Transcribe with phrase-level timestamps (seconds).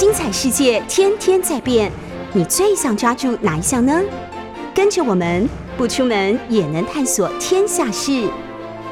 [0.00, 1.92] 精彩世界天天在变，
[2.32, 4.00] 你最想抓住哪一项呢？
[4.74, 5.46] 跟着我们
[5.76, 8.26] 不出门也能探索天下事，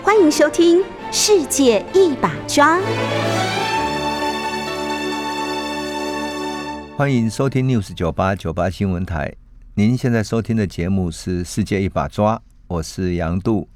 [0.02, 2.76] 欢迎收听《世界一把抓》。
[6.94, 9.34] 欢迎收听 News 九八九八新闻台。
[9.77, 12.36] 您现在收听的节目是《世界一把抓》，
[12.66, 13.66] 我是杨度。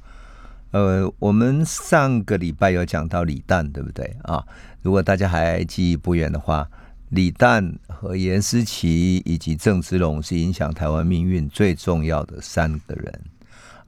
[0.72, 4.44] 呃，我们上个礼拜有讲到李诞，对不对啊？
[4.82, 6.68] 如果大家还记忆不远的话，
[7.12, 13.22] 李诞和严思琪以及郑芝龙是影响台湾命运最重要的三个人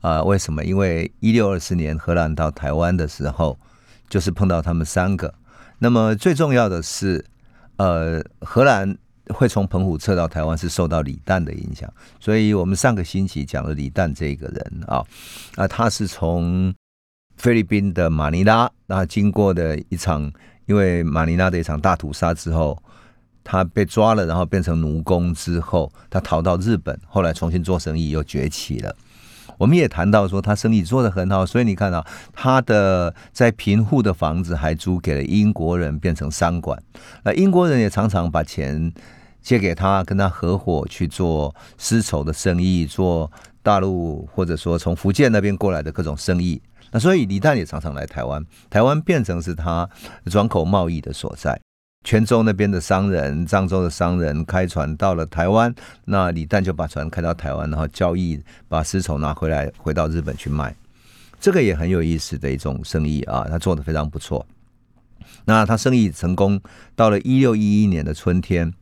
[0.01, 0.23] 啊。
[0.23, 0.63] 为什么？
[0.65, 3.59] 因为一六二四年荷兰到台湾的时候，
[4.09, 5.35] 就是碰到他们三个。
[5.79, 7.25] 那么最重要的是，
[7.77, 8.97] 呃，荷兰。
[9.31, 15.03] 会从澎湖撤到台湾是受到李诞的影响，所以我们上个星期讲了李诞这个人啊，
[15.57, 16.75] 啊，他是从
[17.39, 20.31] 菲律宾的马尼拉，那经过的一场
[20.67, 22.79] 因为马尼拉的一场大屠杀之后，
[23.45, 28.97] 他被抓了，然后变成奴工之后，他逃到日本，后来重新做生意又崛起了。
[29.57, 36.83] 我们也谈到说他生意做得很好，所以你看到他的在贫户的房子还租给了英国人变成商馆，
[37.23, 38.93] 那英国人也常常把钱
[39.41, 43.31] 借给他，跟他合伙去做丝绸的生意，做
[43.63, 46.61] 大陆或者说从福建那边过来的各种生意。
[46.91, 49.89] 那所以李诞也常常来台湾，台湾变成是他
[50.27, 51.61] 转口贸易的所在。
[52.05, 55.75] 泉州那边的商人、漳州的商人开船到了台湾，
[56.05, 58.39] 那李诞就把船开到台湾，然后交易，
[58.69, 60.77] 把丝绸拿回来，回到日本去卖。
[61.41, 64.47] 这个也很有意思的一种生意啊，他做的非常不错。
[65.47, 66.61] 那他生意成功，
[66.95, 68.73] 到了一六一一年的春天，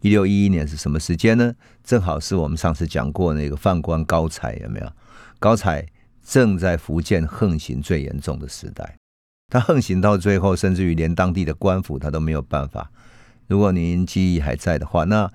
[0.00, 1.52] 一六一一年是什么时间呢？
[1.82, 4.92] 正好是我们上次讲过那个犯官高才有没有？
[5.40, 5.84] 高才
[6.24, 8.99] 正在福建横行最严重的时代。
[9.50, 12.90] 他横行到最后，甚至于连当地的官府他都没有办法。
[13.48, 15.28] 如果您记忆还在的话，那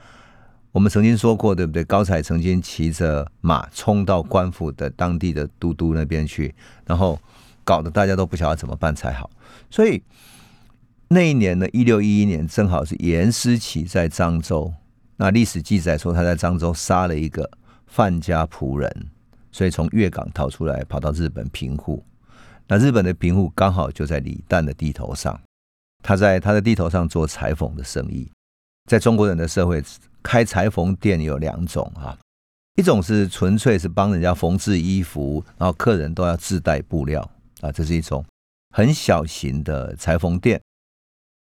[0.71, 1.83] 我们曾经说过，对不对？
[1.83, 6.55] 高才曾经骑着马冲到官府的当地的都督那边去，
[6.85, 7.19] 然后
[7.63, 9.29] 搞得大家都不晓得怎么办才好。
[9.69, 10.01] 所以
[11.09, 14.73] 那一年呢，一六一一年，正好是严思琪在漳州。
[15.17, 17.49] 那历史记载说，他在漳州杀了一个
[17.87, 19.07] 范家仆人，
[19.51, 22.03] 所以从粤港逃出来，跑到日本平户。
[22.67, 25.39] 那日本的贫户刚好就在李诞的地头上，
[26.03, 28.29] 他在他的地头上做裁缝的生意。
[28.89, 29.83] 在中国人的社会，
[30.23, 32.17] 开裁缝店有两种啊，
[32.75, 37.21] 一种是纯粹是帮人家缝制衣服，然后客人都要自带布料
[37.61, 38.25] 啊，这是一种
[38.75, 40.61] 很小型的裁缝店。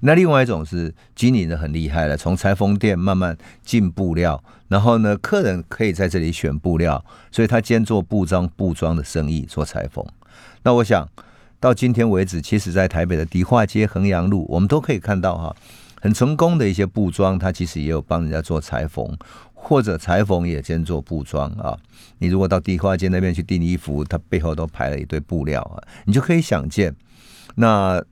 [0.03, 10.05] 那另外一种是经营的很厉害了，从裁缝店慢慢进布料，然后呢，客人可以在这里选布料，所以他兼做布装布装的生意，做裁缝。
[10.63, 11.09] 那我想
[11.61, 15.57] 到今天为止，其实，在台北的迪化街、衡阳路，我们都可以看到哈，
[16.01, 19.17] 很成功的一些布庄，它其实也有帮人家做裁缝，
[19.55, 21.79] 或者裁缝也兼做布庄啊。
[22.19, 26.95] 你如果到迪化街那边去订衣服，它背后都排了一堆布料啊，你就可以想见。
[27.57, 28.03] 那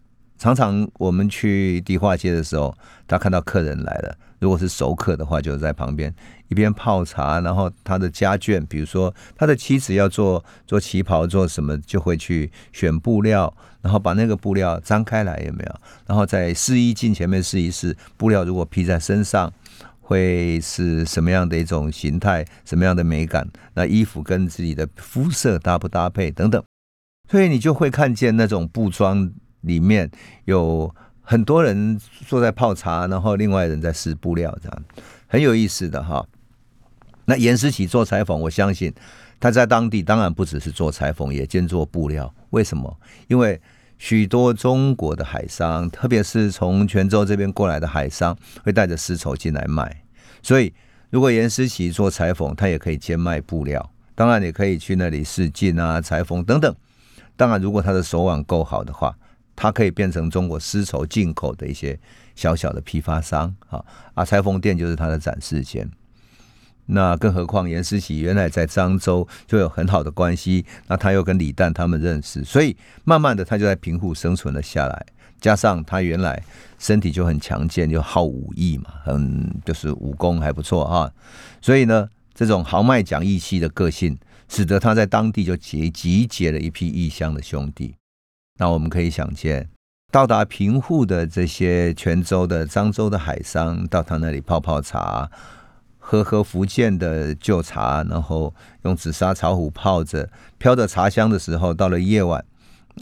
[0.43, 2.77] 常常我们去迪化街的时候，
[3.07, 4.13] 他看到客人来了。
[4.41, 6.13] 如果是熟客的话，就在旁边
[6.49, 15.81] 一边泡茶，然后他的家眷，比如说他的妻子要做做旗袍，做什么就会去选布料，然后把那个布料张开来，有没有？
[16.09, 19.53] 然后在试衣镜前面试一试，布料如果披在身上
[20.01, 23.49] 会是什么样的一种形态，什么样的美感？
[23.75, 26.61] 那衣服跟自己的肤色搭不搭配等等，
[27.31, 29.31] 所以你就会看见那种布装
[29.63, 30.11] 里面
[30.45, 30.95] 有。
[31.25, 34.85] 很多人坐在泡茶，然后另外人在撕布料，这样
[35.29, 36.27] 很有意思的哈。
[37.27, 38.93] 那严思琪做裁缝，我相信
[39.39, 42.35] 他在当地当然不只是做裁缝，也兼做布料。
[42.51, 42.99] 为什么？
[43.29, 43.59] 因为
[43.99, 50.03] 许多中国的海商，特别是从泉州这边过来的海商，会带着丝绸进来卖。
[50.43, 50.75] 所以，
[51.09, 53.91] 如果严思琪做裁缝，他也可以兼卖布料。
[54.17, 56.75] 当然，也可以去那里试镜啊、裁缝等等。
[57.37, 59.17] 当然，如果他的手腕够好的话。
[59.63, 61.97] 它可以变成中国丝绸进口的一些
[62.35, 63.81] 小小的批发商，啊
[64.13, 65.89] 啊，裁缝店就是它的展示间。
[66.87, 75.07] 那更何况严思琪原来在漳州就有很好的关系，那他又跟李诞他们认识，所以慢慢的他就在平户生存了下来。
[75.41, 76.43] 加上他原来
[76.81, 81.09] 身体就很强健，就好武艺嘛，很就是武功还不错啊。
[81.61, 87.95] 所以呢，这种豪迈讲义气的个性，使得他在当地就结集结了一批异乡的兄弟。
[88.63, 89.69] 那我们可以想见，
[90.13, 95.29] 到达平户的这些泉州的、漳州的海商，到他那里泡泡茶，
[95.99, 98.55] 喝喝福建的旧茶，然后
[98.85, 102.45] 用紫砂茶壶泡着，飘着茶香的时候，到了夜晚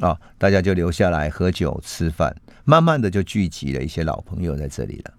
[0.00, 2.34] 啊，大家就留下来喝酒吃饭，
[2.64, 5.12] 慢慢的就聚集了一些老朋友在这里了。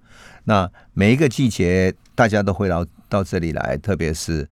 [0.46, 4.48] 那每一个季节，大家都会到到这里来，特别是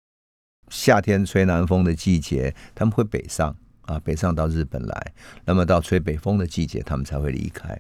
[0.67, 3.55] 夏天吹南风的季节，他们会北上
[3.87, 5.13] 啊，北上到日本来。
[5.43, 7.77] 那么到吹北风的季节，他们才会离开。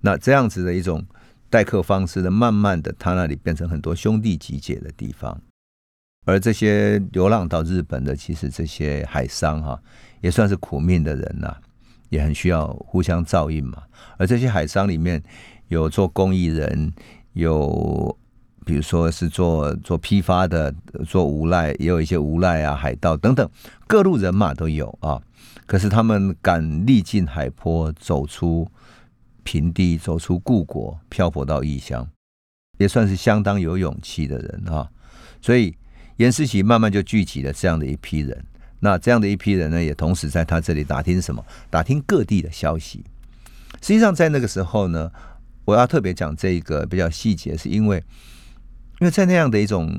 [0.00, 1.06] 那这样子的一种
[1.48, 5.40] 待客方式呢，慢慢的，他那里变成很多兄弟集结的地方。
[6.26, 9.80] 而这些流浪到日本的，其实这些海商哈，
[10.20, 11.56] 也算是苦命的人呐，
[12.10, 13.82] 也很需要互相照应嘛。
[14.18, 15.22] 而这些海商里面
[15.68, 16.92] 有做公益人，
[17.32, 18.18] 有
[18.68, 20.70] 比如说是做做批发的，
[21.08, 23.48] 做无赖，也有一些无赖啊、海盗等等
[23.86, 25.18] 各路人马都有啊。
[25.64, 28.70] 可是他们敢历尽海坡，走出
[29.42, 32.06] 平地，走出故国，漂泊到异乡，
[32.76, 34.86] 也算是相当有勇气的人啊。
[35.40, 35.74] 所以。
[36.18, 38.44] 严思琪慢慢就聚集了这样的一批人，
[38.80, 41.40] 那这样的一批人呢，也同时在他这里打听什么？
[41.70, 43.04] 打听各地的消息。
[43.80, 45.08] 实际上，在那个时候呢，
[45.64, 48.02] 我要特别讲这个比较细节，是因为，
[49.00, 49.90] 因为在那样的一种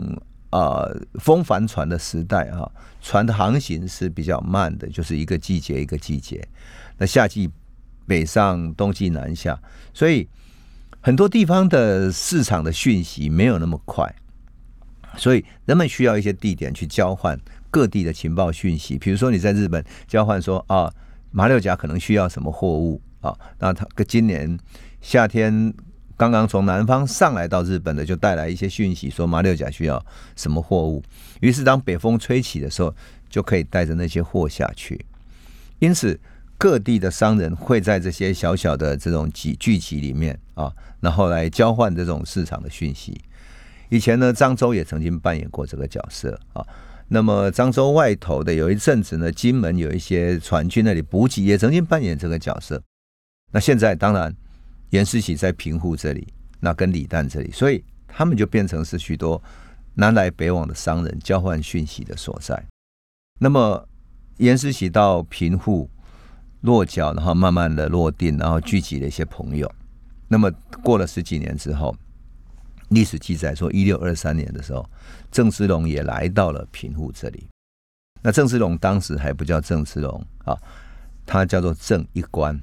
[0.52, 2.70] 呃风帆船的时代啊，
[3.02, 6.46] 船的航行是比较慢的，就是一个季节一个季节。
[6.98, 7.50] 那夏季
[8.06, 9.60] 北上，冬季南下，
[9.94, 10.28] 所以
[11.00, 14.14] 很多地方的市场的讯息没有那么快。
[15.18, 17.40] 所以人们需要一些地点去交换
[17.72, 20.94] 各地的情报讯息，比如说你在日本交换说啊，
[21.32, 24.58] 马六甲可能需要什么货物啊，那他今年
[25.02, 25.74] 夏天
[26.20, 30.06] 刚刚从南方上来到日本的，就带来一些讯息说马六甲需要
[30.36, 31.02] 什么货物，
[31.40, 32.94] 于是当北风吹起的时候，
[33.30, 35.06] 就可以带着那些货下去。
[35.80, 36.20] 因此
[36.58, 40.70] 各地的商人会在这些小小的这种集聚集里面啊，
[41.00, 43.18] 然后来交换这种市场的讯息。
[43.88, 46.62] 以前呢，漳州也曾经扮演过这个角色啊。
[47.08, 52.84] 那么漳州外头的有一阵子呢，金门有一些船去那里补给，也曾经扮演这个角色。
[53.54, 54.36] 那现在当然，
[54.90, 56.28] 严世喜在平户这里，
[56.60, 59.42] 那跟李旦这里，所以他们就变成是许多
[59.96, 62.64] 南来北往的商人交换讯息的所在。
[63.40, 63.88] 那么
[64.38, 65.90] 严世喜到平户
[66.62, 69.72] 落脚，然后慢慢的落定，然后聚集了一些朋友。
[70.28, 70.52] 那么
[70.84, 71.96] 过了十几年之后。
[72.90, 74.84] 历史记载说，一六二三年的时候，
[75.30, 77.48] 郑芝龙也来到了平户这里。
[78.24, 80.58] 那郑芝龙当时还不叫郑芝龙啊，
[81.24, 82.60] 他叫做郑一官。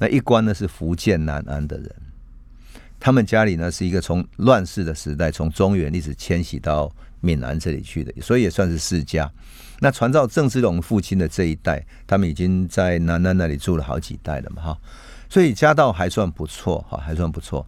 [0.00, 1.94] 那一关呢是福建南安的人，
[2.98, 9.30] 他们家里呢是一个从乱世的时代，从中原一直迁徙到闽南这里去的，所以也算是世家。
[9.78, 14.78] 那传到郑芝龙父亲的这一代，他们已经在南安那里住了好几代了嘛，哈，
[15.28, 17.64] 所以家道还算不错，哈，还算不错。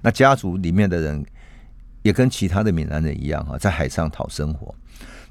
[0.00, 1.26] 那家族里面的人。
[2.02, 4.74] 也跟其他的闽南人一样哈，在海上讨生活。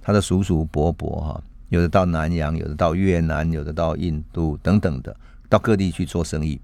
[0.03, 5.15] 他的叔叔伯伯哈，有的到南洋，有的到越南，有的到印度等等的，
[5.49, 6.61] 到各地去做生意。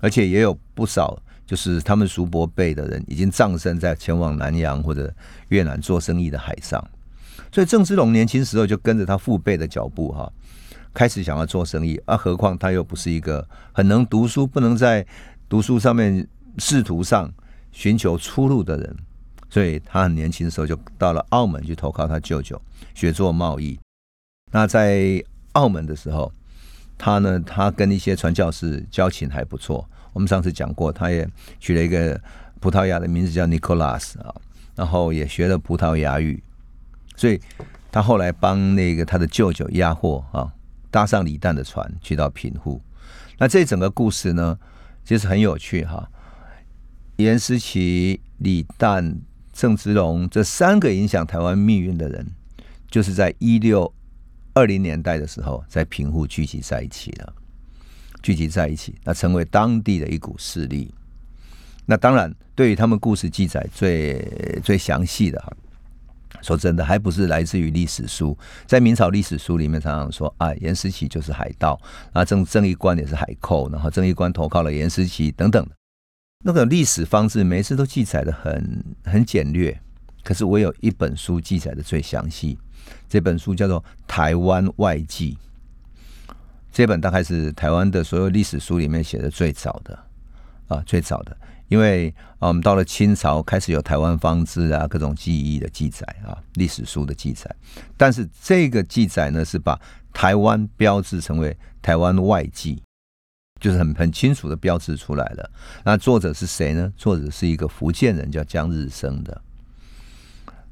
[0.00, 5.10] 而且也有不少就是他们叔伯辈的人，已经葬身在前往南洋或者
[5.48, 6.82] 越南做生意的海上。
[7.50, 10.30] 所以郑芝龙年轻时候就跟着他父辈的脚步哈，
[10.92, 11.98] 开始想要做生意。
[12.04, 15.06] 啊，何况他又不是一个很能读书，不能在
[15.48, 16.26] 读书上面
[16.58, 17.32] 仕途上
[17.72, 18.96] 寻求出路的人。
[19.48, 22.60] 所以他很年轻的时候就到了澳门去投靠他舅舅
[22.92, 23.78] 学做贸易。
[24.50, 25.22] 那在
[25.52, 26.32] 澳门的时候，
[26.96, 29.88] 他呢，他跟一些传教士交情还不错。
[30.12, 32.20] 我们上次讲过，他也取了一个
[32.60, 34.34] 葡萄牙的名字叫 Nicolas 啊，
[34.74, 36.42] 然后也学了葡萄牙语。
[37.16, 37.40] 所以
[37.90, 40.52] 他后来帮那个他的舅舅押货啊，
[40.90, 42.80] 搭上李旦的船去到平户。
[43.38, 44.58] 那这整个故事呢，
[45.04, 46.08] 其实很有趣哈。
[47.16, 49.16] 严思琪、李旦。
[49.56, 52.26] 郑芝龙这三个影响台湾命运的人，
[52.90, 53.94] 就是在一六
[54.54, 57.34] 二零年代的时候，在平户聚集在一起了，
[58.22, 60.94] 聚集在一起，那成为当地的一股势力。
[61.84, 65.52] 那当然，对于他们故事记载最最详细的哈，
[66.40, 68.36] 说真的，还不是来自于历史书。
[68.64, 71.78] 在明朝历史书里面，常常说啊，严思琪就是海盗，
[72.12, 75.66] 啊，郑郑义官也是海寇，然后郑义官投靠了严思琪等等。
[76.44, 79.78] 那个历史方式每次都记载的很很简略，
[80.22, 82.58] 可是我有一本书记载的最详细，
[83.14, 85.38] 这本书叫做《台湾外记》，
[86.72, 89.96] 这本大概是台湾的所有历史书里面写的最早的
[90.66, 91.36] 啊，最早的，
[91.68, 97.48] 因为啊，我们到了清朝开始有台湾方志啊，各种记忆的记载啊，历史书的记载，
[97.96, 99.80] 但是这个记载呢，是把
[100.12, 102.82] 台湾标志成为台湾外记。
[103.60, 105.50] 就是很很清楚的标志出来了。
[105.84, 106.92] 那作者是谁呢？
[106.96, 109.40] 作者是一个福建人，叫江日升的。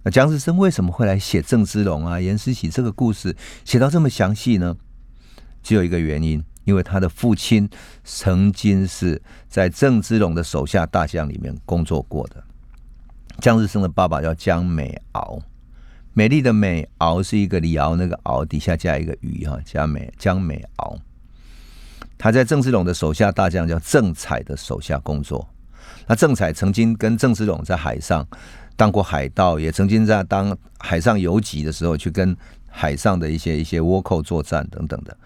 [0.04, 4.76] 那江日升为什么会来写郑芝龙啊、严思喜这个故事，写到这么详细呢？
[5.62, 7.68] 只有一个原因，因为他的父亲
[8.02, 12.42] 曾经是在郑芝龙的手下大将里面工作过的。
[13.40, 15.40] 江日升的爸爸叫江美敖，
[16.12, 20.98] 美丽的美敖是一个李敖那个敖底下加一个鱼哈，江美江美敖。
[22.18, 25.48] 他在郑芝龙的手下大将叫郑彩的手下工作。
[26.06, 28.26] 那郑彩曾经跟郑芝龙在海上
[28.76, 32.36] 当过海盗，也曾经在当海上游击的时候去跟
[32.68, 35.16] 海上的一些一些倭寇作战等等的。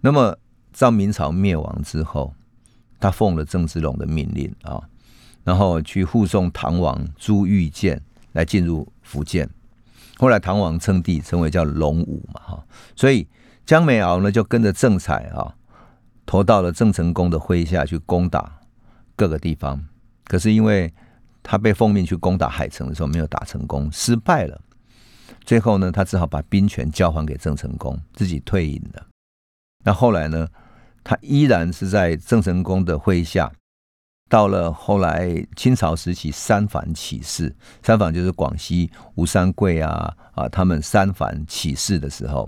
[0.00, 0.36] 那么
[0.72, 2.32] 在明朝灭亡之后，
[3.00, 4.80] 他奉了郑芝龙的命令啊。
[5.44, 7.98] 然后去护送唐王朱玉建
[8.32, 9.48] 来进入福建，
[10.18, 13.26] 后来唐王称帝，称为叫龙武嘛哈，所以
[13.64, 15.54] 江美敖呢就跟着郑彩啊，
[16.26, 18.58] 投到了郑成功的麾下去攻打
[19.16, 19.82] 各个地方，
[20.24, 20.92] 可是因为
[21.50, 24.60] 他被奉命去攻打海城的时候没有打成功，失败了，
[25.46, 29.06] 最后呢他只好把兵权交还给郑成功，自己退隐了。
[29.82, 30.46] 那后来呢，
[31.02, 33.50] 他依然是在郑成功的麾下。
[34.28, 42.46] 到了后来清朝时期，三反起事，三反就是广西吴三桂啊啊，他们三反起事的时候，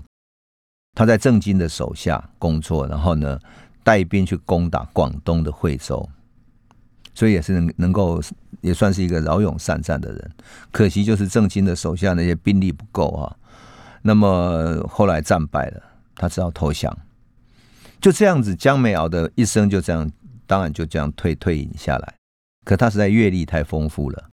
[0.93, 3.39] 他在郑经的手下工作，然后呢
[3.83, 6.07] 带兵去攻打广东的惠州，
[7.13, 8.21] 所以也是能能够
[8.61, 10.31] 也算是一个骁勇善战的人。
[10.71, 13.35] 可惜就是郑经的手下那些兵力不够啊，
[14.01, 15.81] 那么后来战败了，
[16.15, 16.97] 他只好投降。
[17.99, 20.11] 就这样子，江美敖的一生就这样。
[20.47, 22.13] 当然就这样退退隐下来，
[22.65, 24.29] 可他实在阅历太丰富了，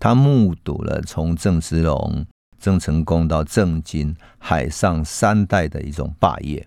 [0.00, 2.24] 他目睹了从郑芝龙、
[2.58, 6.66] 郑成功到郑经海上三代的一种霸业，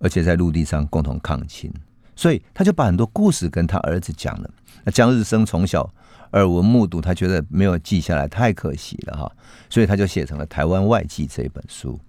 [0.00, 1.70] 而且在陆地上共同抗清，
[2.14, 4.50] 所以他就把很多故事跟他儿子讲了。
[4.84, 5.88] 那江日升从小
[6.32, 9.32] 耳闻目睹，他觉得没有记下来太可惜了哈，
[9.70, 12.00] 所以他就写成了《台湾外记》这本书。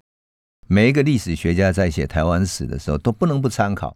[0.66, 3.94] 每一个历史学家在写台湾史的时候都不能不参考，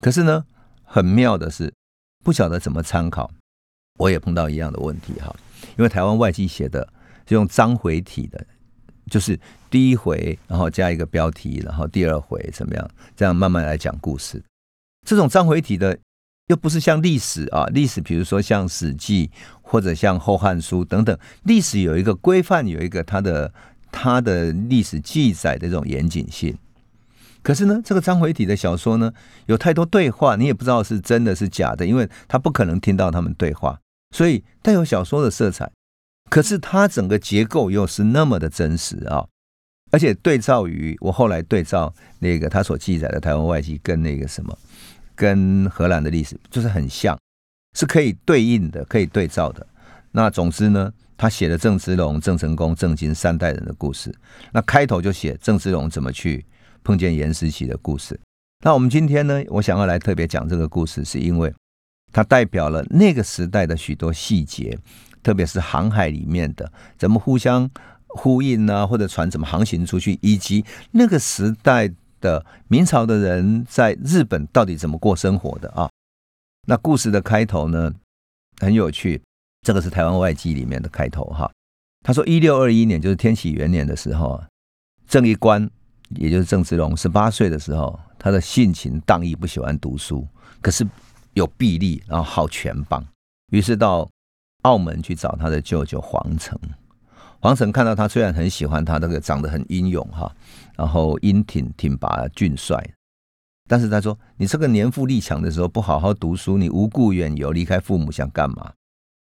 [0.00, 0.44] 可是呢？
[0.86, 1.72] 很妙的是，
[2.22, 3.28] 不晓得怎么参考，
[3.98, 5.34] 我也碰到一样的问题哈。
[5.76, 6.86] 因为台湾外记写的
[7.26, 8.46] 是用章回体的，
[9.10, 9.36] 就是
[9.70, 14.40] 第一回，然后加一个标题，然后第二回怎么样，这样慢慢来讲故事。
[15.04, 15.98] 这种章回体的
[16.48, 19.26] 又不是像历史啊，历史比如说像《史记》
[19.62, 23.52] 或者像《后汉书》等等，历史有一个规范，有一个它的
[23.92, 26.56] 它的历史记载的这种严谨性。
[27.42, 29.12] 可是呢，这个章回体的小说呢，
[29.46, 33.78] 有太多对话，你也不知道是真的是假的，因为他不可能听到他们对话，
[34.16, 35.70] 所以带有小说的色彩。
[36.30, 39.26] 可是它整个结构又是那么的真实啊，
[39.90, 44.58] 而且对照于我后来对照那个他所记载的台湾外记，跟那个什么，
[45.14, 47.18] 跟荷兰的历史就是很像，
[47.76, 49.66] 是可以对应的，可以对照的。
[50.12, 54.14] 那总之呢，他写了郑芝龙、郑成功、郑经三代人的故事，
[54.52, 56.44] 那开头就写郑芝龙怎么去。
[56.86, 58.20] 碰见严思琪的故事。
[58.62, 61.50] 那我们今天呢，我想要来特别讲这个故事，是因为
[62.12, 64.78] 它代表了那个时代的许多细节，
[65.22, 67.70] 特别是航海里面的怎么互相
[68.06, 71.90] 呼应啊，或者船怎么航行出去，以及那个时代
[72.24, 75.90] 的明朝的人在日本到底怎么过生活的啊。
[76.66, 77.92] 那故事的开头呢，
[78.58, 79.20] 很有趣，
[79.60, 81.50] 这个是台湾外记里面的开头哈。
[82.02, 84.48] 他说，一六二一年，就是天启元年的时候啊，
[85.06, 85.70] 正一官。
[86.10, 90.24] 也就是郑芝龙十八岁的时候，他的性情荡逸，不喜欢读书，
[90.60, 90.86] 可是
[91.32, 93.04] 有臂力，然后好拳棒，
[93.50, 94.08] 于是到
[94.62, 96.56] 澳门去找他的舅舅黄成。
[97.44, 100.34] 黄成看到他，虽然很喜欢他，那个长得很英勇哈，
[100.78, 102.82] 然后英挺挺拔俊帅，
[103.68, 108.72] 但是他说：“你这个年富力强的时候，不好好读书，你无故远游，离开父母，想干嘛？”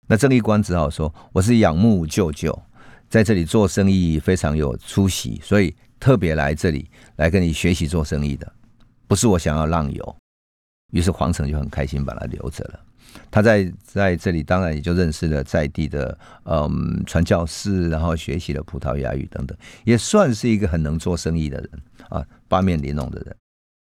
[0.05, 2.61] 那郑义官只好说：“我是仰慕舅舅，
[3.07, 8.49] 在这里做生意非常有出息，所以。”特别来这里来跟你学习做生意的，
[9.05, 10.15] 不是我想要浪游。
[10.93, 12.79] 于是黄成就很开心把他留着了。
[13.31, 21.69] 他在在这里当然也就认识了在地的嗯传教士，然后学习了葡萄牙语等等，也算是一个很能做生意的人
[22.09, 23.35] 啊，八面玲珑的人。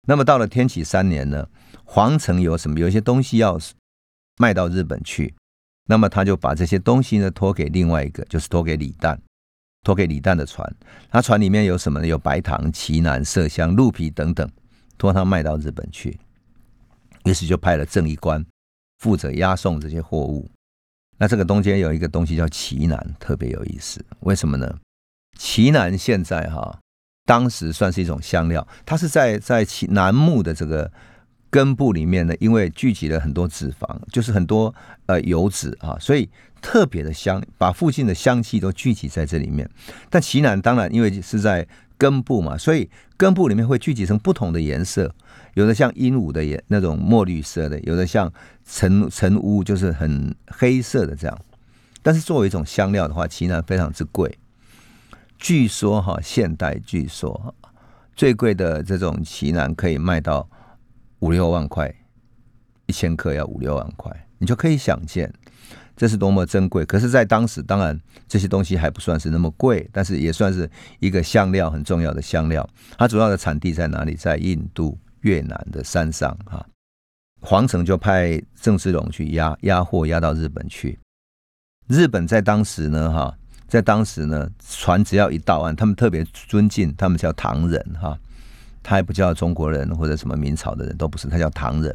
[0.08, 1.48] 那么到了天启三年呢，
[1.84, 3.60] 皇城有什么有一些东西要
[4.38, 5.34] 卖到日本去，
[5.86, 9.18] 那么他就把这些东西呢托给另外一个，就是托给李旦。
[9.84, 10.76] 托给李旦的船，
[11.10, 12.08] 他船里面有什么呢？
[12.08, 14.50] 有白糖、奇楠、麝香、鹿皮等等，
[14.98, 16.20] 托他卖到日本去。
[17.24, 18.46] 于是就派了正义官
[18.98, 20.50] 负责押送这些货物。
[21.18, 24.06] 那这个中间有一个东西叫奇楠，特别有意思。
[24.20, 24.78] 为什么呢？
[25.38, 26.80] 奇楠现在哈，
[27.26, 30.92] 当时算是一种香料，它是在在奇楠木的这个
[31.50, 34.74] 根部里面呢，因为聚集了很多脂肪，就是很多
[35.08, 36.30] 呃油脂啊，所以
[36.62, 39.70] 特别的香，把附近的香气都聚集在这里面。
[40.10, 45.14] 但奇楠当然因为是在根部嘛，所以根部里面会聚集成不同的颜色，
[45.56, 48.32] 有的像鹦鹉的颜那种墨绿色的，有的像
[48.66, 51.38] 晨晨乌就是很黑色的这样。
[52.04, 54.38] 但是作为一种香料的话，奇楠非常之贵。
[55.38, 57.56] 据说哈，现代据说
[58.16, 60.50] 最贵的这种奇楠可以卖到
[61.20, 61.94] 五六万块，
[62.86, 65.32] 一千克要五六万块，你就可以想见
[65.98, 66.86] 这是多么珍贵。
[66.86, 72.66] 可是，在当时，当然这些东西还不算是那么贵，但是也算是一个香料很重要的香料。
[72.98, 74.14] 它主要的产地在哪里？
[74.14, 76.66] 在印度、越南的山上哈。
[77.42, 80.98] 皇城就派郑芝龙去压压货，压到日本去。
[81.88, 83.36] 日本在当时呢，哈。
[83.68, 88.18] 在当时呢，船只要一到岸，他们特别尊敬，他们叫唐人哈，
[88.82, 91.94] 他还不叫中国人或者什么明朝的人都不是，他叫唐人。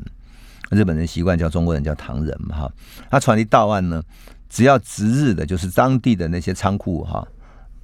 [0.73, 2.73] 日本人习惯叫中国人叫唐人嘛哈。
[3.11, 4.03] 他传递到岸呢，
[4.49, 7.27] 只要值日的，就是当地的那些仓库哈，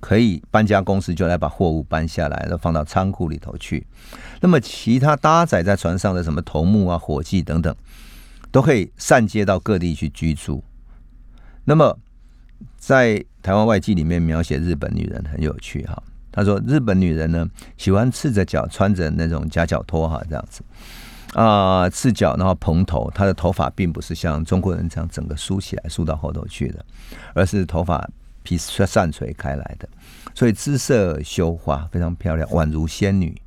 [0.00, 3.86] 可以搬家公司就来把货物搬下来，然后放到仓库里头去。
[4.40, 7.74] 那么其他搭载在船上的什么头目啊、伙计等等，
[8.50, 10.62] 都可以散接到各地去居住。
[11.64, 11.98] 那么
[12.76, 16.02] 在台湾外记里面描写日本女人很有趣哈，
[16.32, 20.62] 他说日本女人呢喜欢赤着脚穿着那种夹脚拖哈这样子
[21.34, 26.84] 啊赤脚然后蓬头，她的头发并不是像中国人这样整个梳起来梳到后头去的，
[27.34, 28.08] 而是头发
[28.42, 29.88] 披散垂开来的，
[30.34, 33.40] 所以姿色羞花非常漂亮，宛如仙女，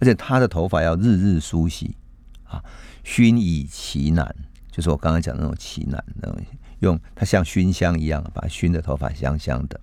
[0.00, 1.96] 而且她的头发要日日梳洗
[2.44, 2.62] 啊，
[3.04, 4.34] 熏以奇楠，
[4.70, 6.38] 就是我刚刚讲那种奇楠那种。
[6.80, 9.80] 用它像熏香一样，把熏的头发香香的。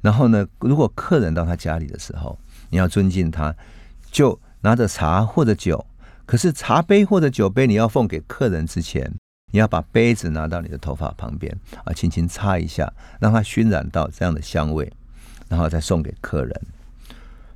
[0.00, 2.38] 然后呢，如果客人到他家里的时候，
[2.70, 3.52] 你要尊敬他，
[4.12, 5.84] 就拿着茶或者酒。
[6.26, 9.10] 可是茶杯或者酒杯，你要奉给客人之前，
[9.52, 14.92] 你要把杯子拿到你的头发旁边啊，轻轻擦一下，让它熏染到这样的香味，
[15.48, 16.60] 然后再送给客人。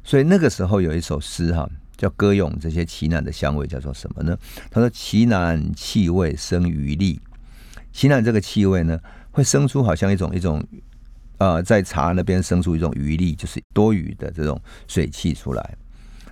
[0.05, 4.39] 所以那个时候有一首诗哈，叫歌咏这些奇楠的香味，叫做什么呢？
[4.71, 7.21] 他说：“奇楠气味生余力。”
[7.93, 8.99] 奇楠这个气味呢，
[9.33, 10.65] 会生出好像一种一种，
[11.39, 15.77] 呃，在茶那边生出一种余力，就是多余的这种水汽出来。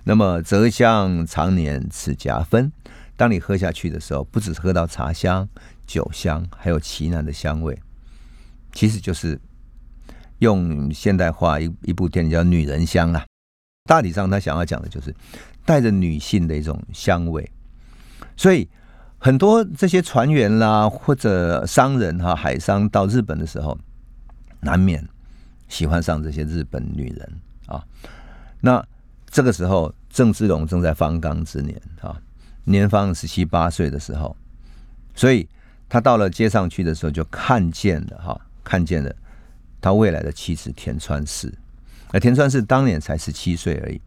[0.03, 2.71] 那么泽香常年此夹分，
[3.15, 5.47] 当你喝下去的时候，不只是喝到茶香、
[5.85, 7.77] 酒香，还有奇楠的香味。
[8.71, 9.39] 其实就是
[10.39, 13.25] 用现代化一一部电影叫《女人香》啊，
[13.85, 15.15] 大体上他想要讲的就是
[15.65, 17.51] 带着女性的一种香味，
[18.35, 18.67] 所以。
[19.21, 23.77] 很多这些船员啦，或者商人哈，海商到日本的时候，
[24.61, 25.05] 难免
[25.67, 27.83] 喜欢上这些日本女人啊。
[28.61, 28.81] 那
[29.29, 32.19] 这个时候，郑芝龙正在方刚之年啊，
[32.63, 34.35] 年方十七八岁的时候，
[35.15, 35.47] 所以
[35.87, 39.15] 他到了街上去的时候，就看见了哈，看见了
[39.79, 41.53] 他未来的妻子田川氏。
[42.11, 44.01] 而田川氏当年才十七岁而已，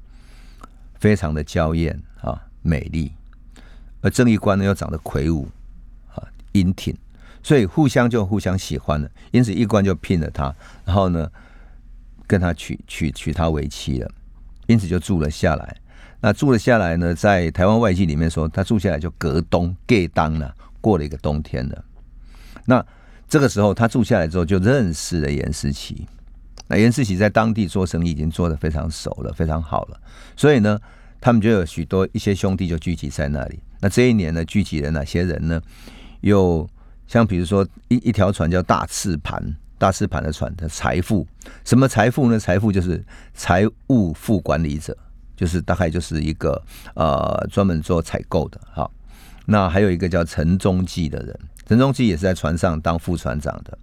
[0.99, 3.13] 非常的娇艳啊，美丽。
[4.01, 5.49] 而正义官呢又长得魁梧
[6.13, 6.97] 啊英挺，
[7.45, 10.53] 所以互相就互相喜欢了，因此一官就聘了他，
[10.85, 11.31] 然后呢
[12.27, 14.11] 跟他娶娶娶她为妻了，
[14.73, 15.77] 因此就住了下来。
[16.21, 21.85] 那住了下来呢，在台湾外记里面说，他住下来就隔冬隔当了，过了一个冬天了。
[22.65, 22.85] 那
[23.29, 26.07] 这个时候他住下来之后，就认识了严思琪。
[26.69, 30.01] 那严思琪在当地做生意已经做得非常熟了，非常好了，
[30.37, 30.81] 所以呢，
[31.21, 33.61] 他们就有许多一些兄弟就聚集在那里。
[33.81, 35.61] 那这一年呢，聚集了哪些人呢？
[36.21, 36.67] 有
[37.09, 39.43] 像比如说一一条船叫大赤盘，
[39.83, 41.27] 大师盘的船的财富，
[41.65, 42.39] 什么财富呢？
[42.39, 44.97] 财富就是财务副管理者，
[45.35, 46.63] 就是大概就是一个
[46.95, 48.61] 呃专门做采购的。
[48.73, 48.89] 好，
[49.45, 53.77] 那还有一个叫陈中记的人，陈中记也是在船上当副船长的。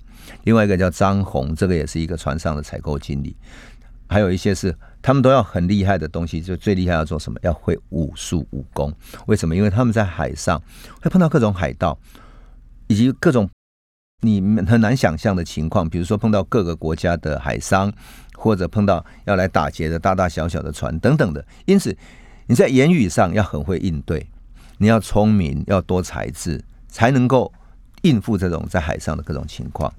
[0.45, 3.35] 另外一个叫张红，这个也是一个船上的采购经理。
[4.07, 4.73] 还有一些是。
[5.01, 7.39] 他们都要很厉害的东西，就最厉害要做什么？
[7.41, 8.93] 要会武术武功。
[9.27, 9.55] 为什么？
[9.55, 10.61] 因为他们在海上
[11.01, 11.97] 会碰到各种海盗，
[12.87, 13.49] 以及各种
[14.21, 15.89] 你们很难想象的情况。
[15.89, 17.91] 比如说碰到各个国家的海商，
[18.35, 21.45] 或者碰到要来打劫的大大小小的船等等的。
[21.65, 21.95] 因此
[22.47, 24.27] 你在言语上要很会应对，
[24.77, 27.51] 你要聪明，要多才智，才能够
[28.01, 29.93] 应付这种在海上的各种情况。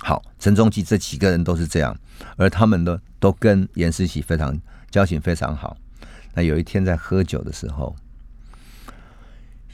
[0.00, 1.96] 好，陈忠基这几个人都是这样，
[2.36, 4.58] 而他们呢，都跟严思琪非常
[4.90, 5.76] 交情非常好。
[6.34, 7.94] 那有一天在喝酒的时候，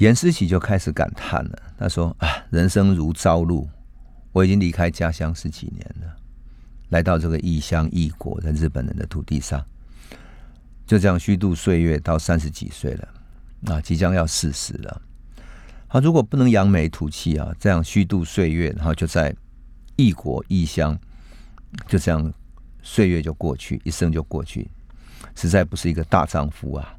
[0.00, 1.58] 严思琪就开始感叹了。
[1.78, 3.68] 他说：“啊，人生如朝露，
[4.32, 6.16] 我已经离开家乡十几年了，
[6.88, 9.62] 来到这个异乡异国，在日本人的土地上，
[10.86, 13.08] 就这样虚度岁月到三十几岁了。
[13.66, 15.02] 啊，即将要四十了。
[15.86, 19.34] 他如果不能扬眉吐气啊，这样虚度岁月，然后就在
[19.96, 20.98] 异国异乡，
[21.86, 22.32] 就这样
[22.82, 24.70] 岁月就过去，一生就过去，
[25.34, 26.94] 实在不是一个大丈夫啊。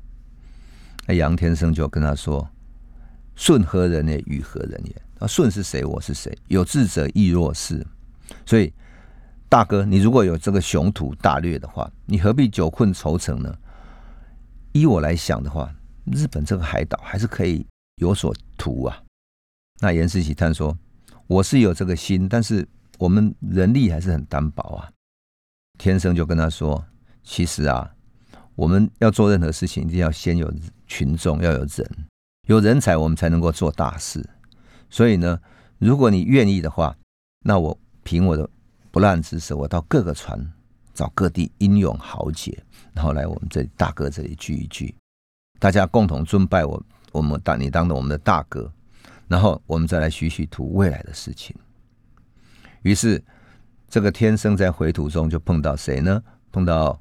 [1.07, 2.47] 那杨天生就跟他说
[3.41, 5.01] ：“顺何人也，与何人也？
[5.17, 5.83] 啊，顺是谁？
[5.83, 6.31] 我是谁？
[6.47, 7.83] 有志者亦若是。
[8.45, 8.71] 所以，
[9.49, 13.51] 大哥，你如果有这个雄图大略的话，你何必久困愁城呢？
[14.73, 15.73] 依我来想的话，
[16.05, 17.65] 日本这个海岛还是可以。”
[17.97, 19.01] 有所图啊，
[19.79, 20.77] 那严世奇他说
[21.25, 22.67] ：“我是有这个心，但是
[22.99, 24.91] 我们人力还是很单薄啊。”
[25.79, 26.85] 天生就跟他说
[27.23, 27.91] ：“其实啊，
[28.53, 30.53] 我们要做任何事情，一定要先有
[30.85, 32.07] 群众，要有人，
[32.51, 34.21] 有人才，我们才能够做大事。
[34.89, 35.39] 所以呢，
[35.79, 36.93] 如果你愿意的话，
[37.45, 38.49] 那我凭我的
[38.91, 40.37] 不烂之舌，我到各个船
[40.93, 42.61] 找各地英勇豪杰，
[42.91, 44.93] 然后来我们这里大哥这里聚一聚，
[45.59, 46.83] 大家共同尊拜我。”
[47.13, 48.69] 我们当你当着我们的大哥，
[49.29, 51.55] 然后我们再来徐徐图未来的事情。
[52.81, 53.23] 于是，
[53.87, 56.21] 这个天生在回途中就碰到谁呢？
[56.51, 56.99] 碰到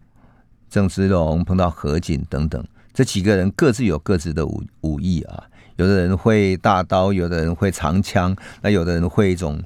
[0.69, 5.45] 郑芝龙，碰到何锦等等这几个人，各自有各自的武武艺啊。
[5.77, 9.63] 有的人会大刀，有的人会长枪，那有的人会一种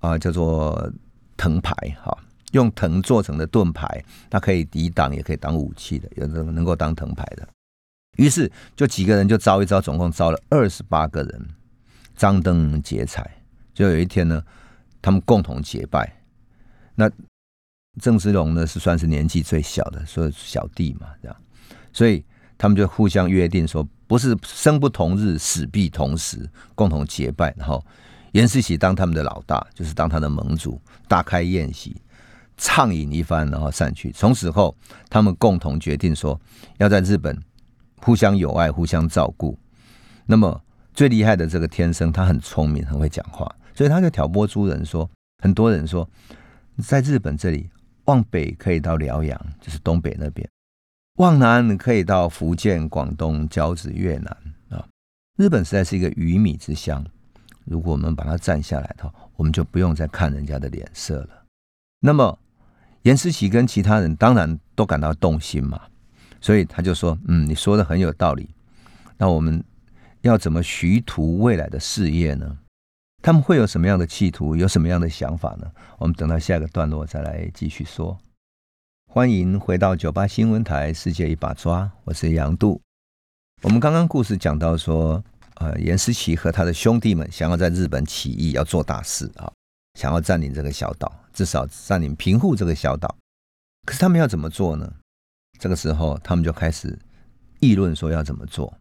[0.00, 0.90] 啊叫做
[1.36, 2.16] 藤牌哈，
[2.52, 6.08] 用藤做成的盾牌，它可以抵挡，也可以当武器的。
[6.16, 7.46] 有的人能够当藤牌的。
[8.16, 11.48] 于是，就几个人就招一招，总共招了二十八个人，
[12.16, 13.30] 张灯结彩。
[13.74, 14.42] 就有一天呢，
[15.02, 16.10] 他们共同结拜。
[16.94, 17.10] 那
[18.00, 21.36] 郑芝龙呢，是算是年纪最小的，所以小弟嘛，这样。
[21.92, 22.24] 所以
[22.62, 27.52] 他们就互相约定说，不是生不同日，死必同时，共同结拜。
[27.58, 27.84] 然后
[28.30, 32.00] 严世喜当他们的老大，就是当他的盟主，大开宴席，
[32.56, 34.12] 畅饮一番，然后散去。
[34.12, 34.76] 从此后，
[35.10, 36.40] 他们共同决定说，
[36.78, 37.36] 要在日本。
[37.96, 39.58] 互相友爱，互相照顾。
[40.24, 40.62] 那么
[40.94, 45.10] 最厉害的这个天生，他很聪明，很会讲话，所以他就挑拨诸人说，
[45.42, 46.08] 很多人说，
[46.78, 47.68] 在日本这里，
[48.04, 50.46] 往北可以到辽阳，就是东北那边；
[51.16, 54.36] 往南可以到福建、广东、交子、越南
[54.70, 54.86] 啊。
[55.36, 57.04] 日本实在是一个鱼米之乡，
[57.64, 61.44] 如果我们把它占下来的话，我们就不用再看人家的脸色了。
[62.00, 62.38] 那么
[63.02, 65.80] 严思琪跟其他人当然都感到动心嘛。
[66.40, 68.50] 所以他就说：“嗯，你说的很有道理。
[69.16, 69.62] 那我们
[70.22, 72.58] 要怎么徐图未来的事业呢？
[73.22, 74.56] 他们会有什么样的企图？
[74.56, 75.70] 有什么样的想法呢？
[75.98, 78.18] 我们等到下一个段落再来继续说。
[79.14, 82.80] 欢迎回到九八新闻台《世界一把抓》，我是杨度。
[83.60, 85.22] 我们刚刚故事讲到说，
[85.56, 89.52] 呃，严思琪和他的兄弟们想要在日本起义，要做大事啊，
[90.00, 93.14] 想要占领这个小岛，至少占领平户这个小岛。
[93.84, 94.90] 可是他们要怎么做呢？”
[95.60, 96.98] 这个时候，他们就开始
[97.60, 98.72] 议论说要怎么做。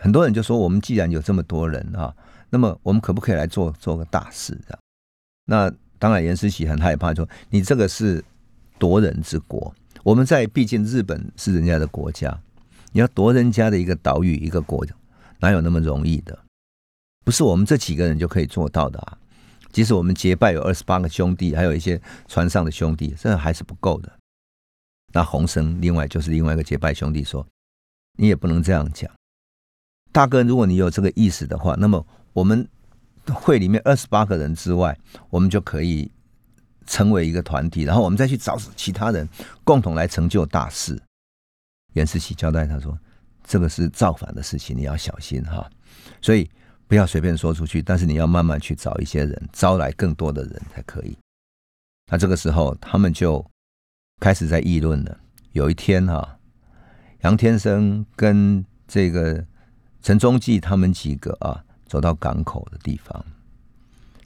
[0.00, 2.16] 很多人就说：“我们既然有这么多人啊，
[2.48, 4.78] 那么我们可不可以来做做个大事？”这样。
[5.44, 8.24] 那当然，严思琪很害怕，说：“你这个是
[8.80, 12.36] 夺人之国，我们在毕竟日本是人家的国家，
[12.92, 14.84] 你要夺人家的一个岛屿、一个国，
[15.38, 16.36] 哪有那么容易的？
[17.24, 19.18] 不是我们这几个人就可以做到的啊！
[19.70, 24.10] 即使我们结拜有二十八个兄弟，还有一些船上的兄弟，这还是不够的。”
[25.12, 27.46] 那洪生另外就是另外一个结拜兄弟说
[28.18, 29.10] ：“你也不能这样讲，
[30.10, 32.66] 大哥，如果你有这个意思的话，那么我们
[33.26, 36.10] 会里面二十八个人之外，我们就可以
[36.90, 39.26] 成为一个团体，然后我们再去找其他人
[39.62, 41.00] 共同来成就大事。”
[41.94, 42.98] 袁世奇交代他说
[43.46, 45.70] ：“这个是造反的事情，你要小心哈，
[46.20, 46.50] 所以
[46.88, 51.16] 不要随便说出去，但是你要慢慢去找一些人，招来更多的人才可以。”
[52.10, 53.44] 那这个时候他们就。
[54.22, 55.18] 开始在议论了。
[55.52, 56.38] 有一天哈，
[57.22, 59.42] 杨天生跟这个
[60.02, 63.24] 陈忠纪他们几个啊，走到港口的地方，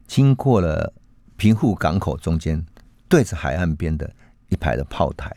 [0.08, 0.92] 经过了
[1.44, 2.64] 平户港口中间
[3.06, 4.10] 对着海岸边的
[4.48, 5.30] 一排的炮台，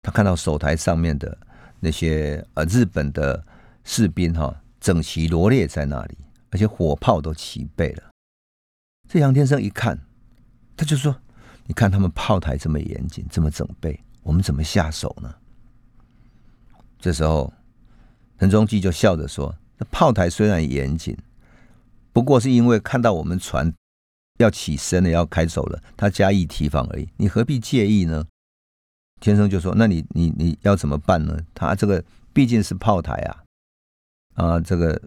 [0.00, 1.36] 他看到手台上面的
[1.80, 3.44] 那些呃日本的
[3.82, 6.16] 士兵哈，整齐罗列在那里，
[6.50, 8.02] 而且火炮都齐备了。
[9.08, 9.98] 这杨天生一看，
[10.76, 11.12] 他就说。
[11.66, 15.34] 你看他们炮台这么严谨，这么整备，我们怎么下手呢？
[17.00, 17.52] 这时候，
[18.38, 21.18] 陈忠基就笑着说：“那炮台虽然严谨，
[22.12, 23.74] 不过是因为看到我们船
[24.38, 27.08] 要起身了，要开走了，他加以提防而已。
[27.16, 28.24] 你何必介意呢？”
[29.20, 31.38] 天生就说：“那你你你要怎么办呢？
[31.52, 33.42] 他这个毕竟是炮台啊！”
[34.34, 35.00] 啊，这个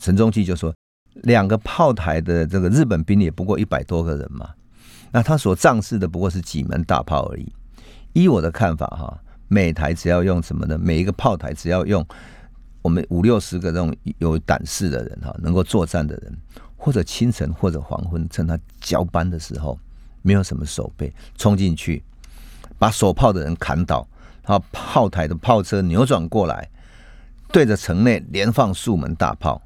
[0.00, 0.74] 陈忠基就说
[1.22, 4.50] ：“两个炮台的这个日本兵也不过一百多个人嘛。”
[5.12, 7.52] 那他所仗势的不过是几门大炮而已。
[8.12, 10.76] 依我的看法，哈，每台只要用什么呢？
[10.76, 12.04] 每一个炮台只要用
[12.82, 16.36] 我们五六十个这种有胆识的人哈，能够作战的人，
[16.82, 19.78] 或者清晨或者黄昏，趁他交班的时候，
[20.22, 22.02] 没有什么守备，冲进去，
[22.78, 24.08] 把守炮的人砍倒，
[24.46, 26.66] 然后炮台的炮车扭转过来，
[27.52, 29.60] 对着城内连放数门大炮。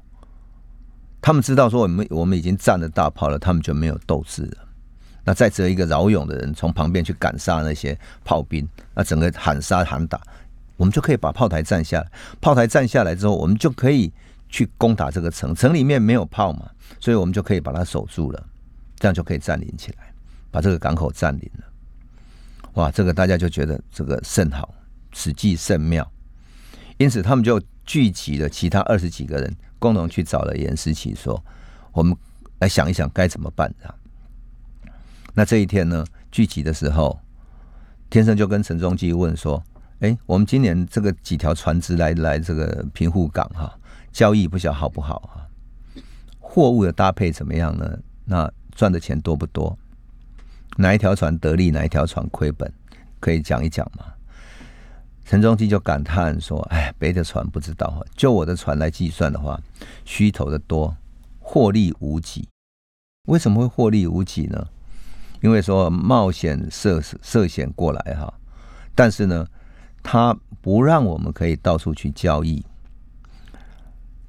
[1.21, 4.57] 他们知道说我们我们已经占了大炮了，他们就没有斗志了。
[5.23, 10.19] 那再择一个饶勇的人从旁边去赶杀那些炮兵，那整个喊杀喊打。
[10.75, 14.11] 我们就可以把炮台占下来，炮台占下来之后，我们就可以
[14.55, 15.53] 去攻打这个城。
[15.53, 18.41] 城里面没有炮嘛，所以我们就可以把它守住了，
[18.95, 20.13] 这样就可以占领起来，
[20.49, 21.65] 把这个港口占领了。
[22.75, 24.73] 哇，这个大家就觉得这个甚好，
[25.11, 26.09] 此计甚妙。
[26.97, 31.43] 因此，他们就聚集了其他二十几个人，共同去找了严思齐，说
[31.91, 32.15] ：“我们
[32.59, 33.93] 来想一想该怎么办。”啊，
[35.33, 37.19] 那这一天呢，聚集的时候，
[38.09, 39.61] 天生就跟陈忠基问说。
[40.01, 43.73] 哎，我们今年这个几条船只来来这个平户港哈，
[44.15, 45.43] 交易不晓好不好啊？
[46.39, 47.99] 货物的搭配怎么样呢？
[48.23, 49.77] 那赚的钱多不多？
[50.77, 52.71] 哪一条船得利，哪一条船亏本？
[53.19, 54.05] 可以讲一讲吗？
[55.25, 59.59] 陈忠基就感叹说：“哎，别的船不知道哈，就我的船来计算的话，
[60.05, 60.95] 虚投的多，
[61.41, 62.47] 获利无几。
[63.27, 64.65] 为什么会获利无几呢？
[65.41, 68.33] 因为说冒险涉涉险过来哈，
[68.95, 69.45] 但是呢。”
[70.07, 72.63] 他不让我们可以到处去交易，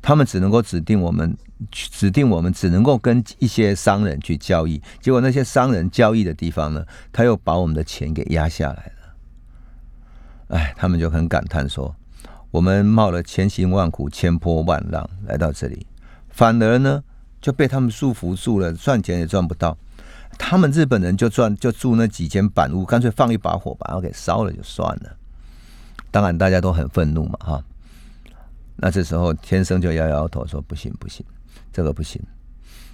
[0.06, 1.36] 他们只能够指定我们，
[1.72, 4.80] 指定我们只能够跟一些商人去交易。
[5.00, 10.56] 结果那些商人交易的地方呢，他又把我们的钱给压下来了。
[10.56, 11.92] 哎，他们就很感叹说
[12.52, 15.84] ：“我们冒了千辛万苦、千波万浪来到这里，
[16.28, 17.02] 反而呢
[17.40, 19.76] 就被他们束缚住了，赚钱也赚不到。
[20.38, 25.16] 他们日本人就赚就住那几间板屋，干脆放一把火把它给烧了就算了。”
[26.12, 27.64] 当然，大家都很愤怒嘛，哈。
[28.76, 31.24] 那这时候，天生就摇摇头说：“不行，不行，
[31.72, 32.22] 这个不行。”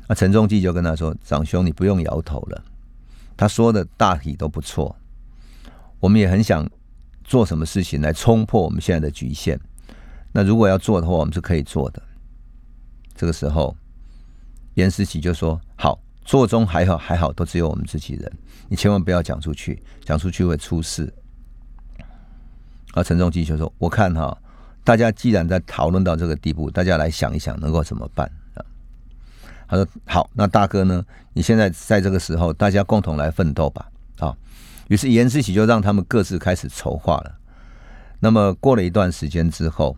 [0.08, 2.64] 那陈仲基就跟他说：“长兄，你不用摇头了。
[3.36, 4.94] 他说的大体都不错，
[5.98, 6.68] 我们也很想
[7.24, 9.58] 做什么事情来冲破我们现在的局限。
[10.32, 12.02] 那如果要做的话，我们是可以做的。”
[13.14, 13.76] 这个时候，
[14.74, 18.32] 严思琪就说：“好，做中还好，还好，都只有我们自己人，
[18.68, 21.12] 你千万不要讲出去，讲出去会出事。”
[22.94, 24.36] 而，陈仲基就说：“我看哈，
[24.84, 28.64] 大家既然在讨论到这个地步，大家来想一想，能够怎么办啊？”
[29.68, 31.04] 他说：“好，那大哥呢？
[31.32, 34.36] 你现在在这个时候，大家共同来奋斗吧。”啊，
[34.88, 37.38] 于是严思琪就让他们各自开始筹划了。
[38.20, 39.96] 那么过了一段时间之后，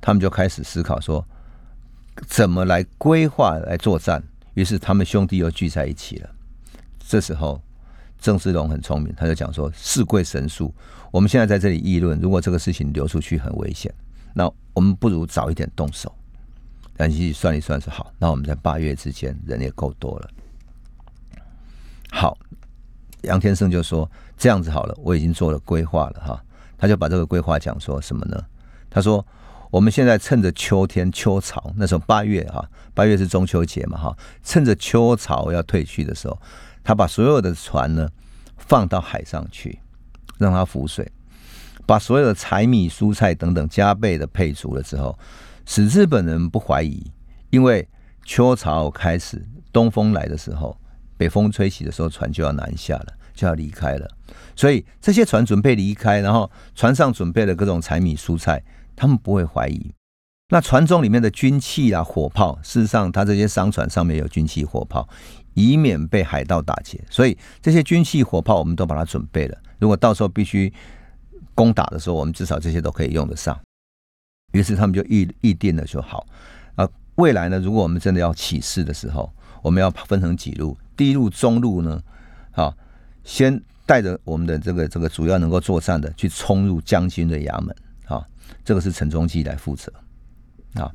[0.00, 1.24] 他们就开始思考说，
[2.26, 4.22] 怎么来规划来作战。
[4.54, 6.30] 于是他们兄弟又聚在一起了。
[6.98, 7.62] 这时候。
[8.22, 10.72] 郑世龙很聪明，他就讲说：“事贵神速，
[11.10, 13.92] 我们现在在这里议论，如果这个事情流出去很危险，
[14.32, 16.14] 那我们不如早一点动手。”
[16.96, 20.30] 但其实算一算是好，那我们在八月之间人也够多了。
[22.12, 22.38] 好，
[23.22, 24.08] 杨天生就说
[24.38, 26.40] ：“这样子好了，我已经做了规划了哈。”
[26.78, 28.40] 他就把这个规划讲说什么呢？
[28.88, 29.26] 他说
[29.72, 36.38] ：“我们现在趁着秋天秋潮，那时候八月哈，八月是中秋节嘛哈，趁着秋潮要退去的时候。”
[36.84, 38.08] 他把所有的船呢
[38.56, 39.78] 放到海上去，
[40.38, 41.10] 让它浮水，
[41.86, 45.18] 把所有的柴米蔬菜等等加倍的配足了之后，
[45.66, 47.04] 使日本人不怀疑，
[47.50, 47.88] 因为
[48.24, 50.76] 秋潮开始，东风来的时候，
[51.16, 54.08] 北风吹起的时候，船就要南下了，就要离开了。
[54.54, 58.62] 所以这些船准备离开，然后船上准备了各种柴米蔬菜，
[58.94, 59.92] 他们不会怀疑。
[60.48, 65.08] 那船中里面的军器啊、火炮，事实上，他这些商船上面有军器、火炮。
[65.54, 69.58] 以免被海盗打劫，所以这些军器、火炮我们都把它准备了。
[69.78, 70.72] 如果到时候必须
[71.54, 73.58] 攻打的时候，我们至少这些都可以用得上。
[74.52, 76.26] 于是他们就议议定了就好。
[76.74, 80.76] 啊，未来呢，如果我们真的要起事的时候，我们要分成几路。
[80.96, 82.02] 第一路、中路呢，
[82.52, 82.74] 好，
[83.24, 87.74] 先带着我们的这个这个主要能够作战的去冲入将军的衙门。
[88.06, 88.26] 啊，
[88.64, 89.92] 这个是陈忠基来负责。
[90.74, 90.90] 啊。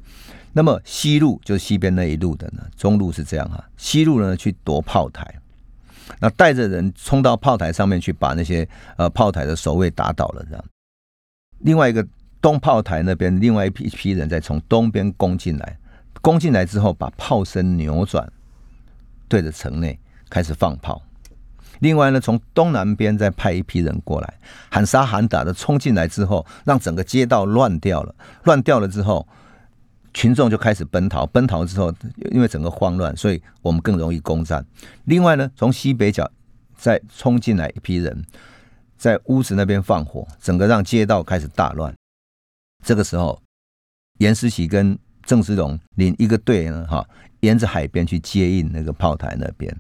[0.54, 3.64] 那么西路就是西边那一路的呢，中路是这样哈。
[3.78, 5.36] 西路呢去夺炮台，
[6.20, 10.66] 那带着人冲到炮台上面去，把那些呃炮台的守卫打倒了这样。
[11.60, 12.04] 另外一个
[12.42, 15.78] 东炮台那边，另外一批一批人再从东边攻进来，
[16.22, 18.28] 攻进来之后把炮身扭转，
[19.28, 21.00] 对着城内开始放炮。
[21.80, 24.34] 另外呢，从东南边再派一批人过来，
[24.72, 28.16] 喊杀喊打的冲进来之后，让整个街道乱掉了。
[28.46, 29.28] 乱掉了之后。
[30.18, 31.94] 群众就开始奔逃，奔逃之后，
[32.32, 34.66] 因为整个慌乱，所以我们更容易攻占。
[35.06, 36.28] 另外呢，从西北角
[36.76, 38.26] 再冲进来一批人，
[38.98, 41.94] 在屋子那边放火，整个让街道开始大乱。
[42.84, 43.40] 这个时候，
[44.18, 47.08] 严思琪跟郑芝龙领一个队呢，哈，
[47.42, 49.72] 沿着海边去接应那个炮台那边，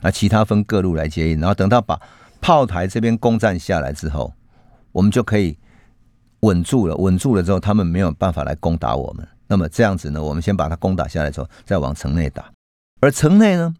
[0.00, 1.96] 那其他分各路来接应，然后等到把
[2.40, 4.34] 炮台这边攻占下来之后，
[4.90, 5.56] 我们就可以
[6.40, 6.96] 稳住了。
[6.96, 9.24] 稳住了之后，他们没有办法来攻打我们。
[9.46, 12.50] 那么这样子呢，我们先把它攻打下来之后，再往城内打。
[13.00, 13.74] 而城内呢，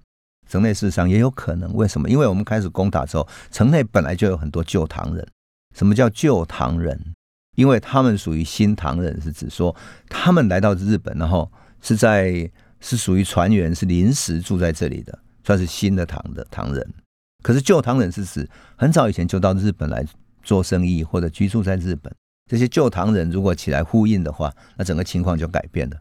[0.48, 2.08] 城内事实上也有可能，为什么？
[2.10, 5.26] 因为我们开始攻打之后，城内本来就有很多旧唐人。
[5.74, 7.14] 什么叫旧唐人？
[7.56, 9.74] 因为他们属于新唐人，是指说
[10.08, 11.50] 他们来到日本，然后
[11.80, 12.50] 是在
[12.80, 16.94] 是属于船员，是临时住在这里的，算是新的唐的唐人。
[17.42, 20.04] 可是旧唐人是指很早以前就到日本来
[20.42, 22.12] 做生意或者居住在日本。
[22.50, 25.96] 这些旧唐人如果起来呼应的话，那整个情况就改变了。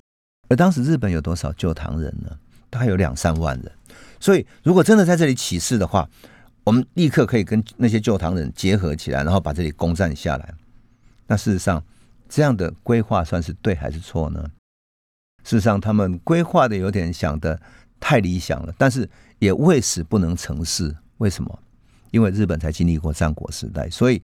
[0.49, 2.37] 而当时日本有多少旧唐人呢？
[2.69, 3.71] 大概有两三万人。
[4.19, 6.09] 所以如果真的在这里起事的话，
[6.63, 10.53] 我们立刻可以跟那些旧唐人结合起来，然后把这里攻占下来。
[11.27, 11.83] 那事实上，
[12.27, 14.49] 这样的规划算是对还是错呢？
[15.43, 17.61] 事实上，他们规划的有点想的
[17.99, 20.95] 太理想了，但是也未使不能成事。
[21.17, 21.59] 为什么？
[22.11, 24.21] 因为日本才经历过战国时代，所以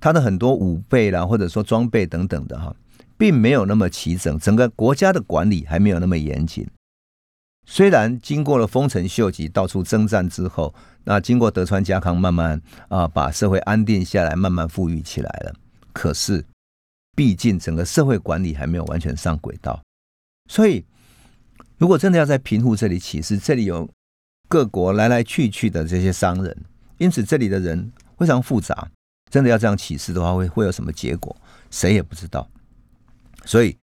[0.00, 2.74] 他的很多武备啦，或者说装备等等的哈，
[3.18, 6.66] 并没有那么齐整，整个国家的管理还没有那么严谨。
[7.66, 15.54] 虽然经过了丰臣秀吉到处征战之后，那经过德川家康慢慢啊把社会安定下来，慢慢富裕起来了。
[15.92, 16.44] 可是，
[17.14, 19.80] 毕竟整个社会管理还没有完全上轨道，
[20.48, 20.84] 所以
[21.78, 23.88] 如果真的要在平户这里起事，这里有
[24.48, 26.56] 各国来来去去的这些商人，
[26.98, 28.90] 因此这里的人非常复杂。
[29.30, 31.34] 真的要这样起事的话，会会有什么结果，
[31.70, 32.46] 谁也不知道。
[33.44, 33.76] 所以，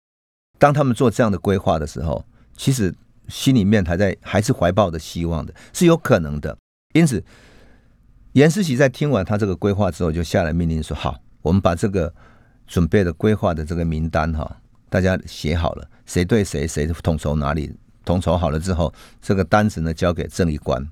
[0.60, 2.24] 当他们做这样的规划的时候，
[2.56, 2.94] 其实
[3.28, 6.56] 心里面还在还是怀抱的希望的，是有可能的。
[6.94, 7.24] 因此，
[8.34, 12.14] 严思琪在听完他这个规划之后，就下来命令说：“好。”我们把这个
[12.66, 20.86] 准备的规划的这个名单哈，大家写好了，谁对谁，谁统筹哪里，统筹好了之后，这个单子呢交给正一官，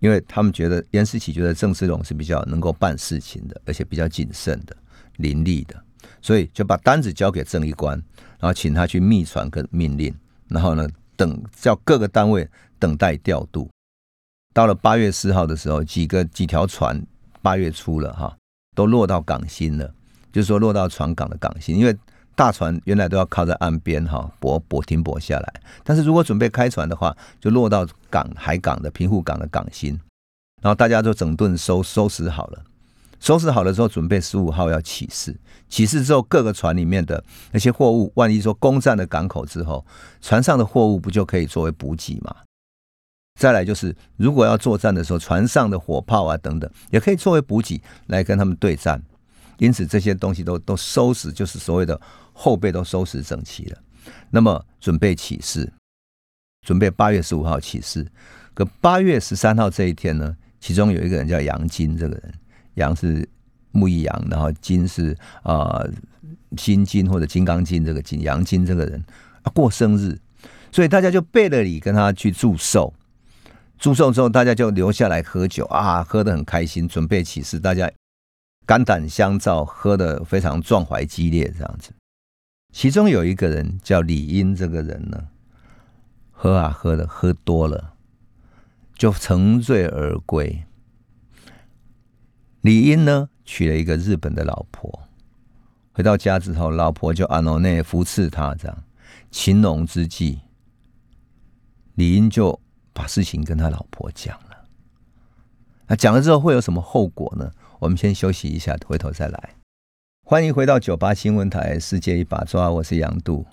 [0.00, 4.76] 因为他们觉得严世奇觉得郑芝龙是比较能够办事情的，而且比较谨慎的、
[5.16, 5.82] 伶俐的，
[6.20, 7.96] 所以就把单子交给郑一官，
[8.38, 10.14] 然后请他去密传跟命令，
[10.48, 13.70] 然后呢等叫各个单位等待调度。
[14.52, 17.04] 到了八月四号的时候，几个几条船，
[17.42, 18.36] 八月初了哈。
[18.74, 19.90] 都落到港心了，
[20.30, 21.96] 就是说落到船港的港心，因为
[22.36, 29.98] 大船原来都要靠在岸边哈泊泊停泊下来，但是如果准备开船的话，就落到港海港的平户港的港心，
[30.62, 32.62] 然后大家都整顿收收拾好了，
[33.18, 35.34] 收拾好了之后，准备十五号要起事，
[35.70, 39.86] 起事之后各个船里面的那些货物，万一说攻占了港口之后，
[40.20, 42.36] 船上的货物不就可以作为补给吗？
[43.40, 49.02] 再来就是，如果要作战的时候，船上的火炮啊等等，也可以作为补给来跟他们对战。
[49.58, 52.00] 因此这些东西都都收拾，就是所谓的
[52.32, 53.78] 后背都收拾整齐了。
[54.30, 55.72] 那么准备起事，
[56.66, 58.06] 准备八月十五号起事。
[58.54, 62.34] 可八月十三号这一天呢，其中有一个人叫杨金，这个人
[62.74, 63.28] 杨是
[63.72, 65.84] 木易杨，然后金是啊
[66.56, 69.02] 金金或者金刚金，这个金杨金这个人
[69.42, 70.18] 啊过生日，
[70.72, 72.92] 所以大家就备了礼跟他去祝寿。
[73.78, 77.90] 祝寿之后，大家就留下来喝酒啊，喝得很开心，准备起事，大家
[78.66, 81.92] 肝胆相照，喝得非常壮怀激烈，这样子。
[82.72, 85.28] 其中有一个人叫李英，这个人呢，
[86.30, 87.94] 喝啊喝的喝多了，
[88.94, 90.64] 就沉醉而归。
[92.60, 95.08] 李英呢，娶了一个日本的老婆，
[95.92, 98.84] 回到家之后，老婆就阿诺内扶持他，这样
[99.30, 100.40] 情浓之际，
[101.94, 102.60] 李英就。
[102.96, 104.64] 把事情跟他老婆讲了，
[105.86, 107.52] 那讲了之后会有什么后果呢？
[107.78, 109.50] 我们先休息一下，回头再来。
[110.24, 113.44] 欢迎回到九八新闻台《世界一把抓》，我是杨度。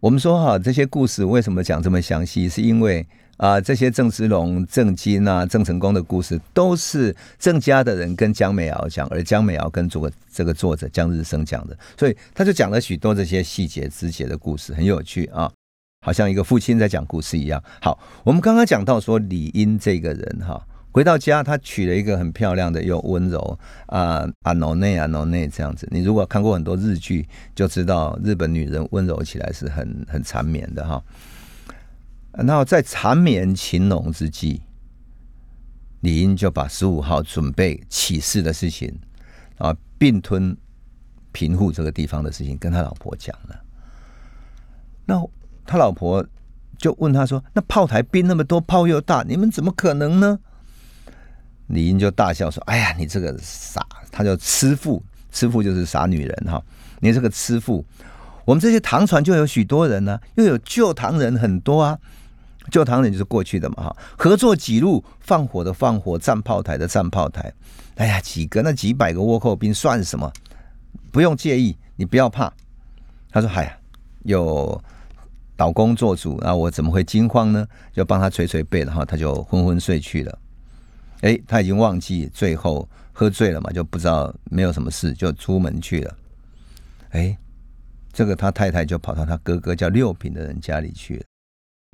[0.00, 2.48] 我们说哈，这些故事为什么讲这么详细？
[2.48, 15.50] 是因为啊，这些郑芝龙、郑经啊、郑成功的故事，都是郑家的人跟江美瑶讲，而江美瑶跟这个这个作者江日升讲的，所以他就讲了许多这些细节枝节的故事，很有趣啊。
[16.04, 17.62] 好像一个父亲在讲故事一样。
[17.80, 25.88] 好，我们刚刚讲到说李英这个人哈，回到家他娶了一个很漂亮的又温柔啊啊诺内啊诺内这样子。
[25.90, 31.02] 你如果看过很多日剧，就知道日本女人温柔起来是很很缠绵的哈。
[32.32, 34.62] 然后在缠绵情浓之际，
[36.00, 38.92] 李英就把十五号准备起事的事情
[39.58, 40.56] 啊，并吞
[41.32, 43.60] 平户这个地方的事情跟他老婆讲了。
[45.06, 45.22] 那。
[45.66, 46.26] 他老婆
[46.78, 50.40] 就问他说：“那炮台兵那么多，炮又大，你们怎么可能呢？”
[51.70, 56.62] 李英就大笑说：“哎呀，你这个傻，他叫痴妇，痴妇就是傻女人哈。
[56.98, 57.84] 你这个痴妇，
[58.44, 61.98] 我们这些唐船就有许多人呢，又有旧唐人很多啊。
[62.70, 67.52] 旧唐人就是过去的嘛哈，合作几路放火的放火，站炮台的站炮台。
[67.96, 70.30] 哎呀，几个那几百个倭寇兵算什么？
[71.10, 72.52] 不用介意，你不要怕。
[73.30, 73.76] 他说：“嗨呀，
[74.24, 74.80] 有
[75.56, 77.66] 导公做主，那我怎么会惊慌呢？
[77.92, 80.38] 就帮他捶捶背，然后他就昏昏睡去了。
[81.20, 86.16] 哎，他已经忘记最后喝醉了嘛，就不知道没有什么事，就出门去了。
[87.10, 87.36] 哎，
[88.12, 91.24] 这个他太太就跑到他哥哥叫六品的人家里去了。”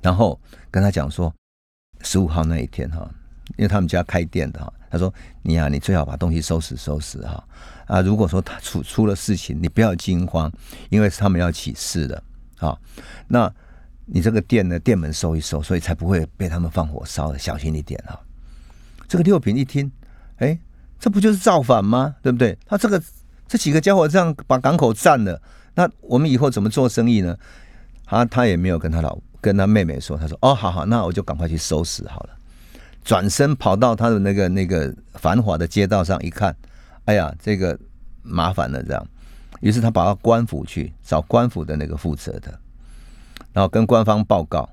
[0.03, 0.39] 然后
[0.71, 1.35] 跟他讲说，
[2.03, 3.11] 十五号那一天哈，
[3.57, 5.13] 因为他们家开店的哈，他说
[5.43, 7.43] 你呀，你最好把东西收拾收拾哈
[7.87, 10.53] 啊，如果说他出出了事情，你不要惊慌，
[10.91, 12.23] 因为是他们要起事的
[12.59, 12.79] 啊。
[13.27, 13.53] 那
[14.05, 18.21] 你这个店呢，店门收一收，所以才不会被他们放火烧的，小心一点哈。
[19.09, 19.91] 这个六品一听，
[20.37, 20.59] 哎，
[20.99, 22.15] 这不就是造反吗？
[22.23, 22.57] 对不对？
[22.67, 23.03] 他这个
[23.49, 25.41] 这几个家伙这样把港口占了，
[25.75, 27.37] 那我们以后怎么做生意呢？
[28.05, 29.19] 他他也没有跟他老。
[29.39, 32.31] 跟他妹妹说：“他说哦，好好，那我就赶快去收拾好了。”
[33.05, 36.57] 转身跑到他的那个那个繁华的街道上一看，
[37.05, 37.79] 哎呀，这个
[38.23, 39.07] 麻烦了，这样。
[39.61, 42.59] 于是他跑到官府去找官府的那个负责的，
[43.53, 44.69] 然后跟官方报告，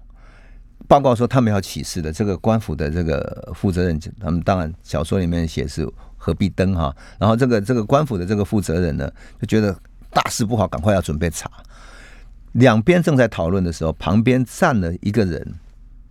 [0.87, 2.11] 报告说他们要起事的。
[2.11, 6.95] 这个官府的这个负责人，他们当然小说里面写是何必登哈。
[7.19, 9.75] 然后这个这个官府的这个负责人呢，就觉得
[10.09, 11.49] 大事不好，赶快要准备查。
[12.53, 15.55] 两边正在讨论的时候，旁边站了一个人，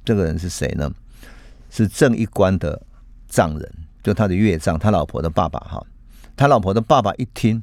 [0.04, 0.90] 这个人是谁呢？
[1.70, 2.80] 是正一官的
[3.28, 5.82] 丈人，就他的岳丈，他老婆的爸爸哈。
[6.34, 7.62] 他老婆的爸爸一听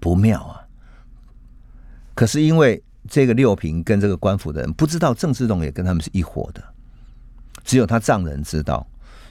[0.00, 0.66] 不妙啊，
[2.14, 6.62] 可是因为这个六平跟这个官府的人不知道郑芝龙也跟他们是一伙的，
[7.64, 8.86] 只有他丈人知道，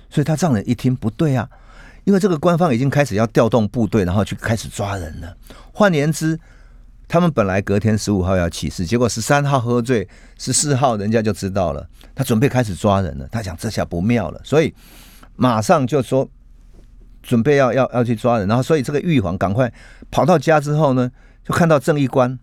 [0.10, 1.48] 所以他丈人一听不对啊，
[2.04, 5.38] 因为这个官方已经开始要调动部队，然后去开始抓人了。
[5.72, 6.40] 换言之。
[7.10, 10.06] 他们本来隔天十五号要起事，结果十三号喝醉，
[10.38, 13.26] 十四号人家就知道了，他准备开始抓人了。
[13.32, 14.76] 他想这下不妙了，所以
[15.38, 16.30] 马上就说
[17.24, 18.46] 准备要要要去抓人。
[18.46, 19.72] 然后，所以这个玉皇赶快
[20.12, 21.10] 跑到家之后呢，
[21.46, 22.38] 就看到正义官，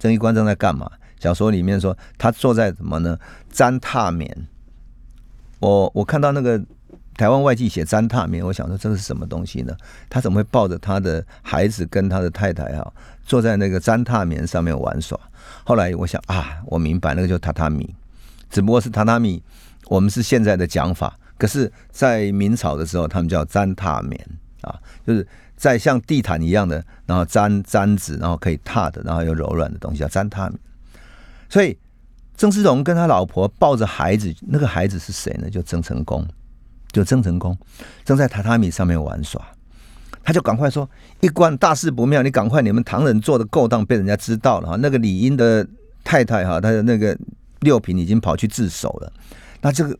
[0.00, 0.90] 正义官正在干嘛？
[1.20, 3.16] 小说里面说他坐在什么呢？
[3.52, 4.48] 毡榻棉。
[5.60, 6.60] 我我看到那个。
[7.16, 9.76] 台湾外记写毡榻棉，我想说这是什么东西呢？
[10.08, 12.92] 他怎么会抱着他的孩子跟他的太太啊，
[13.26, 15.20] 坐在那个毡榻棉上面玩耍？
[15.62, 17.94] 后来我想啊，我明白那个就榻榻米，
[18.48, 19.42] 只不过是榻榻米，
[19.88, 21.14] 我们是现在的讲法。
[21.36, 24.18] 可是，在明朝的时候，他们叫毡榻棉
[24.62, 25.26] 啊，就是
[25.60, 30.56] 在像地毯一样的，然后毡毡子，然后可以踏的，然后又柔软的东西叫粘榻米。
[31.50, 31.76] 所以
[32.34, 35.50] 郑芝龙跟他老婆抱着孩子，那个孩子是谁呢？
[35.50, 36.26] 就郑成功。
[36.92, 37.56] 就曾成功
[38.04, 39.40] 正在榻榻米上面玩耍，
[40.24, 40.90] 他就赶快说
[41.22, 42.60] ：“一关大事不妙，你赶快！
[42.62, 44.76] 你们唐人做的勾当被人家知道了哈。
[44.76, 45.64] 那个李英的
[46.02, 47.16] 太太哈，他的那个
[47.60, 49.12] 六品已经跑去自首了。
[49.60, 49.96] 那这个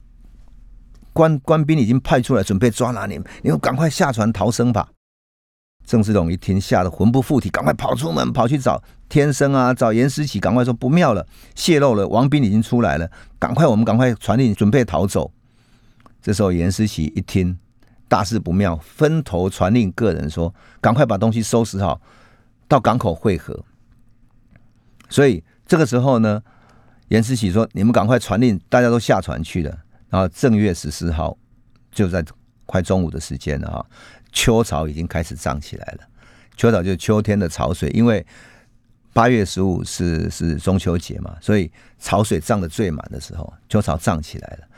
[1.13, 4.89] 官官兵已经派出来准备抓拿你们，你们赶快下船逃生吧。”
[5.91, 11.27] 郑世龙一听，吓得魂不附体，赶快跑出门，跑去找天生啊，找严思齐，赶快说不妙了，
[11.57, 13.11] 泄露了，王斌已经出来了，
[13.41, 15.33] 赶快我们赶快传令准备逃走。
[16.23, 17.59] 这时候，严思琪一听
[18.07, 22.01] 大事不妙，分头传令个人说：“赶快把东西收拾好，
[22.69, 23.65] 到港口汇合。”
[25.11, 26.41] 所以这个时候呢，
[27.09, 29.77] 严思琪说：“你们赶快传令，大家都下船去了。”
[30.09, 31.37] 然后正月十四号，
[31.91, 32.25] 就在
[32.71, 33.87] 快中午的时间了哈，
[34.31, 36.07] 秋潮已经开始涨起来了。
[36.57, 38.25] 秋潮就是秋天的潮水，因为
[39.13, 41.69] 八月十五是是中秋节嘛，所以
[41.99, 44.69] 潮水涨的最满的时候，秋潮涨起来了，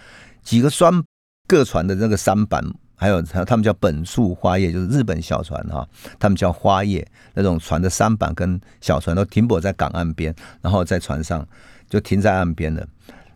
[0.42, 1.04] 几个双。
[1.48, 2.64] 各船的那个三板，
[2.94, 5.86] 还有他他们叫本树花叶，就是日本小船哈，
[6.18, 11.46] 他们叫花叶那种船的三板跟小船都停泊在港岸边，然后在船上
[11.90, 12.86] 就停在岸边了。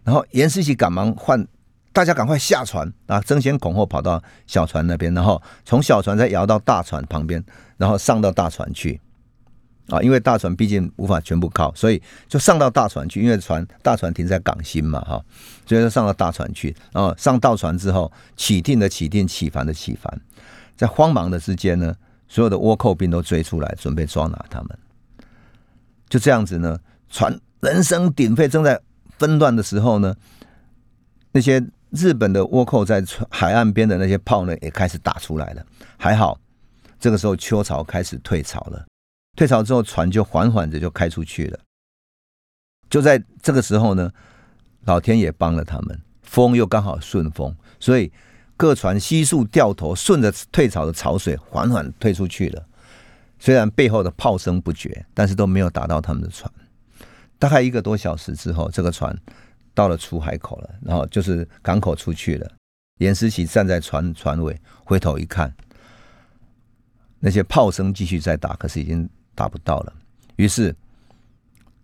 [0.02, 1.46] 然后严思琪赶忙换，
[1.96, 7.42] 大家赶快下船啊，争先恐后跑到小船那边，然后从小船再摇到大船旁边，
[7.78, 9.00] 然后上到大船去。
[9.88, 13.22] 啊，因为大船毕竟无法全部靠，所以就上到大船去。
[13.22, 15.24] 因为船大船停在港心嘛，哈，
[15.64, 16.76] 所以就上到大船去。
[16.92, 20.20] 然后上到船之后，起定的起定，起帆的起帆，
[20.76, 21.96] 在慌忙的之间呢，
[22.28, 24.78] 所有的倭寇兵都追出来，准备抓拿他们。
[26.10, 26.78] 就这样子呢，
[27.08, 28.78] 船人声鼎沸，正在
[29.18, 30.14] 纷乱的时候呢，
[31.32, 35.64] 那些日本的倭寇在海岸边的那些炮呢，也开始打出来了。
[35.96, 36.38] 还好，
[36.98, 38.84] 这个时候秋潮开始退潮了。
[39.36, 41.58] 退潮之后，船就缓缓的就开出去了。
[42.88, 44.10] 就在这个时候呢，
[44.84, 48.10] 老天爷帮了他们，风又刚好顺风，所以
[48.56, 52.64] 各船悉数掉头，顺着退潮的潮水缓缓退出去了。
[53.38, 56.50] 虽然背后的炮声不绝，但是都没有打到他们的船。
[57.38, 59.14] 大概一个多小时之后，这个船
[59.76, 62.50] 到了出海口了，然后就是港口出去了。
[62.96, 65.54] 严思琪站在船船尾，回头一看，
[67.20, 69.92] 那些炮声继续在打，可是已经打不到了。
[70.36, 70.74] 于是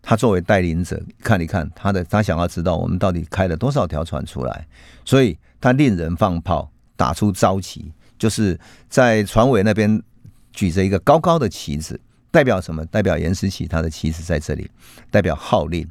[0.00, 4.66] 他作为带领者，看一看他的，他想要知道我们到底开了多少条船出来，
[5.04, 10.02] 所以他令人放炮，打出招旗，就是在船尾那边
[10.50, 12.86] 举着一个高高的旗子，代表什么？
[12.86, 14.70] 代表严思琪他的旗子在这里，
[15.10, 15.86] 代表号令。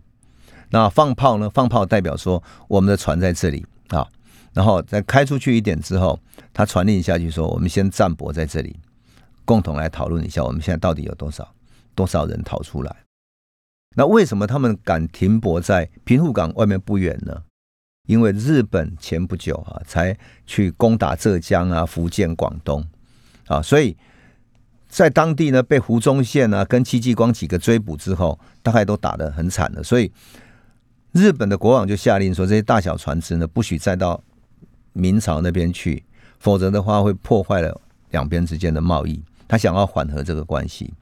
[0.72, 1.50] 那放炮呢？
[1.50, 4.08] 放炮代表说我们的船在这里啊。
[4.54, 6.20] 然后再开出去一点之后，
[6.52, 8.76] 他传令下去说：“我们先暂泊在这里，
[9.46, 11.48] 共同来讨论一下，我们现在到底有多少
[11.96, 12.94] 多少人逃出来？
[13.96, 17.44] 那为什么他们敢停泊在平户港外面不远呢？
[18.08, 22.86] 因为日本前不久啊，才去攻打浙江啊、福建、广东
[23.48, 23.96] 啊，所以
[24.90, 29.82] 在当地呢，被胡宗宪啊跟戚继光几个追捕之后，大概都打得很惨了。
[29.82, 30.12] 所以
[31.12, 34.24] 日本的国王就下令说：这些大小船只呢，不许再到。”
[34.94, 36.04] 明朝那边去，
[36.38, 39.24] 否则的话会破坏了两边之间的贸易。
[39.48, 40.94] 他想要缓和这个关系，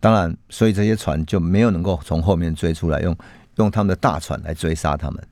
[0.00, 3.16] 当然，所以这些船就没有能够从后面追出来，用
[3.56, 5.28] 用他们的大船来追杀他们。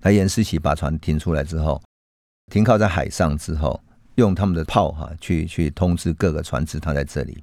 [0.00, 1.82] 他严思琪把船停出来之后，
[2.52, 3.82] 停靠在海上之后，
[4.14, 7.42] 用他们的炮哈去去通知各个船只他在这里，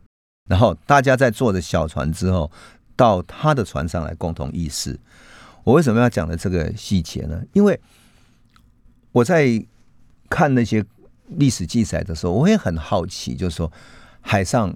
[0.50, 2.50] 然后大家在坐着小船之后，
[3.02, 4.99] 到他的船上来共同议事。
[5.64, 7.41] 我为什么要讲的这个细节呢？
[7.54, 7.80] 因为
[9.12, 9.66] 我在
[10.30, 10.86] 看那些
[11.30, 13.72] 历史记载的时候，我也很好奇，就是说
[14.22, 14.72] 海上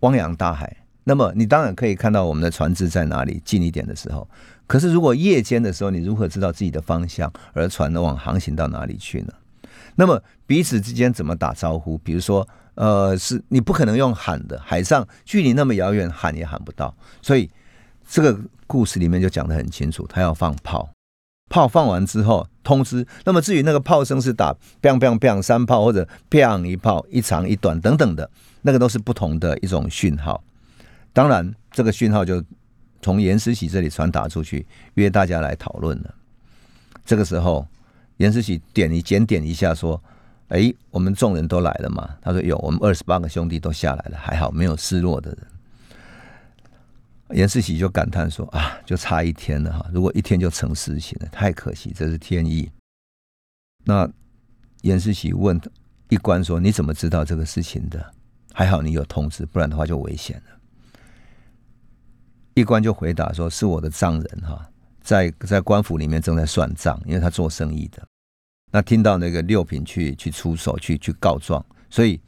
[0.00, 4.28] 汪洋大海，那么你当然可以看到我们的船只在哪里近一点的时候，
[4.68, 9.32] 可是如果夜间的时候，你如何知道自己的方向，而船往航行到哪里去呢？
[9.96, 11.98] 那么彼此之间怎么打招呼？
[11.98, 12.46] 比如说，
[12.80, 17.50] 呃，是你不可能用喊的，海上距离那么遥远，喊也喊不到，所以
[18.08, 20.88] 这个故事里面就讲得很清楚，他要放炮。
[21.50, 28.30] 炮放完之后通知，那么至于那个炮声是打 “bang bang bang” 三炮或者 “bang” 一炮一长一短等等的，
[28.62, 30.42] 那个都是不同的一种讯号。
[31.12, 32.42] 当然，这个讯号就
[33.02, 36.14] 从严思喜这里传达出去，约大家来讨论了。
[37.04, 37.66] 这个时候，
[38.16, 40.02] 严思喜点一检点一下说
[40.50, 45.38] ：“哎，我们众人都来了嘛？”他说：“有，我们二十八个兄弟都下来了，还好没有失落的人。”
[47.38, 49.88] 严世喜就感叹说：“啊，就差一天了哈！
[49.92, 52.68] 如果一天就成事情了，太可惜，这是天意。”
[53.86, 54.10] 那
[54.82, 55.58] 严世喜问
[56.08, 58.12] 一官说：“你怎么知道这个事情的？
[58.52, 60.58] 还好你有通知，不然的话就危险了。”
[62.54, 64.68] 一官就回答说：“是我的丈人哈，
[65.00, 68.04] 在在官府里面正在算账，因为他做生意的。
[68.70, 72.20] 那听到那个六品去去出手去去告状，所以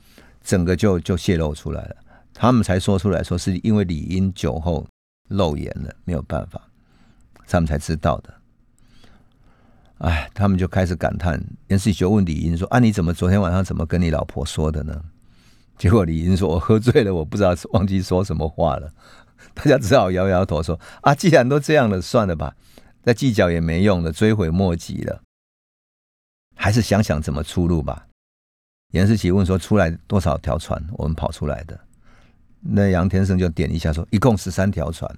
[0.43, 1.97] 整个就就泄露出来了。
[2.35, 4.87] 他们才说出来说是因为李英酒后。”
[5.29, 6.61] 漏言了，没有办法，
[7.47, 8.35] 他们才知道的。
[9.99, 11.43] 哎，他们就开始感叹。
[11.69, 15.03] 严世就问李英说：“啊，你怎么昨天晚上怎么跟你老婆说的呢？”
[15.79, 18.93] 结果李英说：“我喝醉了，我不知道忘记说什么话了。”
[19.55, 22.55] 大家只好摇摇头说：“啊，既然都这样了，算了吧，
[23.03, 25.23] 再计较也没用了，追悔莫及了，
[26.55, 28.07] 还是想想怎么出路吧。”
[28.93, 30.83] 严世奇问说：“出来多少条船？
[30.93, 31.79] 我们跑出来的？”
[32.61, 35.11] 那杨天生就点一下说，一共十三条船，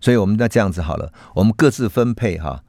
[0.00, 2.64] 所以我们那这样子好了，我们各自分配哈，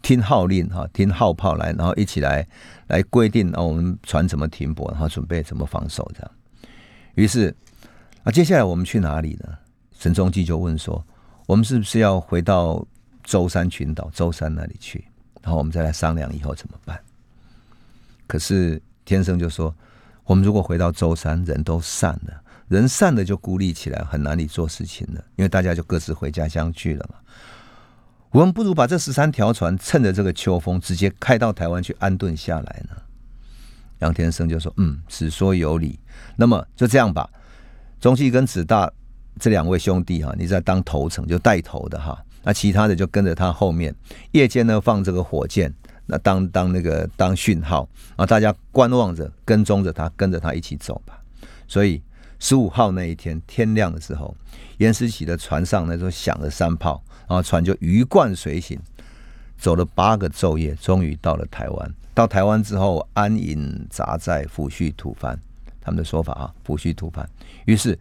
[0.00, 2.46] 听号令哈，听号炮来，然后一起来
[2.86, 6.30] 来规定啊，我们船怎么停泊，然后准备怎么防守这样。
[7.16, 7.54] 于是
[8.22, 9.48] 啊，接下来我们去哪里呢？
[9.98, 11.04] 陈忠基就问说，
[11.46, 12.86] 我们是不是要回到
[13.22, 15.04] 舟山群岛舟山那里去？
[15.42, 16.98] 然后我们再来商量以后怎么办？
[18.26, 19.74] 可是天生就说，
[20.24, 22.42] 我们如果回到舟山，人都散了。
[22.68, 27.18] 人散了就孤立起来，很难以做事情了，因为大家就各自回家乡去了嘛。
[28.30, 32.96] 我们不如把这十三条船趁着这个秋风，直接开到台湾去安顿下来呢。
[34.00, 35.98] 杨天生就说：“嗯，此说有理。
[36.34, 37.30] 那么就这样吧。
[38.00, 38.90] 中继跟子大
[39.38, 43.94] 这两位兄弟哈，你在当头层就带头的哈，那其他的就跟着他后面。
[44.32, 45.72] 夜间呢放这个火箭，
[46.06, 51.20] 那当当那个当讯号啊，大家观望着，跟踪着他，跟着他一起走吧。
[51.68, 52.02] 所以。”
[52.38, 54.36] 十五号那一天天亮的时候，
[54.76, 58.78] 严思琪的船上那时候响了三炮，然后船就鱼贯随行，
[59.56, 61.94] 走了八个昼夜，终于到了台湾。
[62.12, 65.34] 到台湾之后，安营扎寨，抚恤土蕃。
[65.80, 67.26] 他们的说法啊，抚恤土蕃。
[67.64, 67.98] 于是，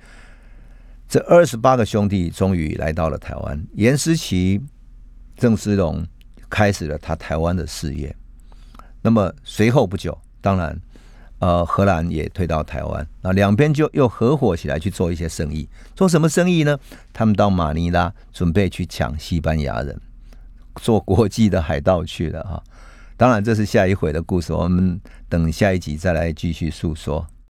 [1.07, 3.65] 这二十八个兄弟终于来到了台湾。
[3.75, 4.61] 严思琪、
[5.37, 6.05] 郑思龙
[6.49, 8.15] 开始了他台湾的事业。
[9.01, 10.79] 那么随后不久，当然
[11.39, 15.67] 呃，荷兰也退到台湾，那两边就又合伙起来去做一些生意。
[15.95, 16.79] 做什么生意呢？
[17.11, 19.99] 他们到马尼拉准备去抢西班牙人，
[20.75, 22.63] 做国际的海盗去了哈。
[23.17, 27.27] 当然，这是下一回的故事，我们等下一集再来继续诉说。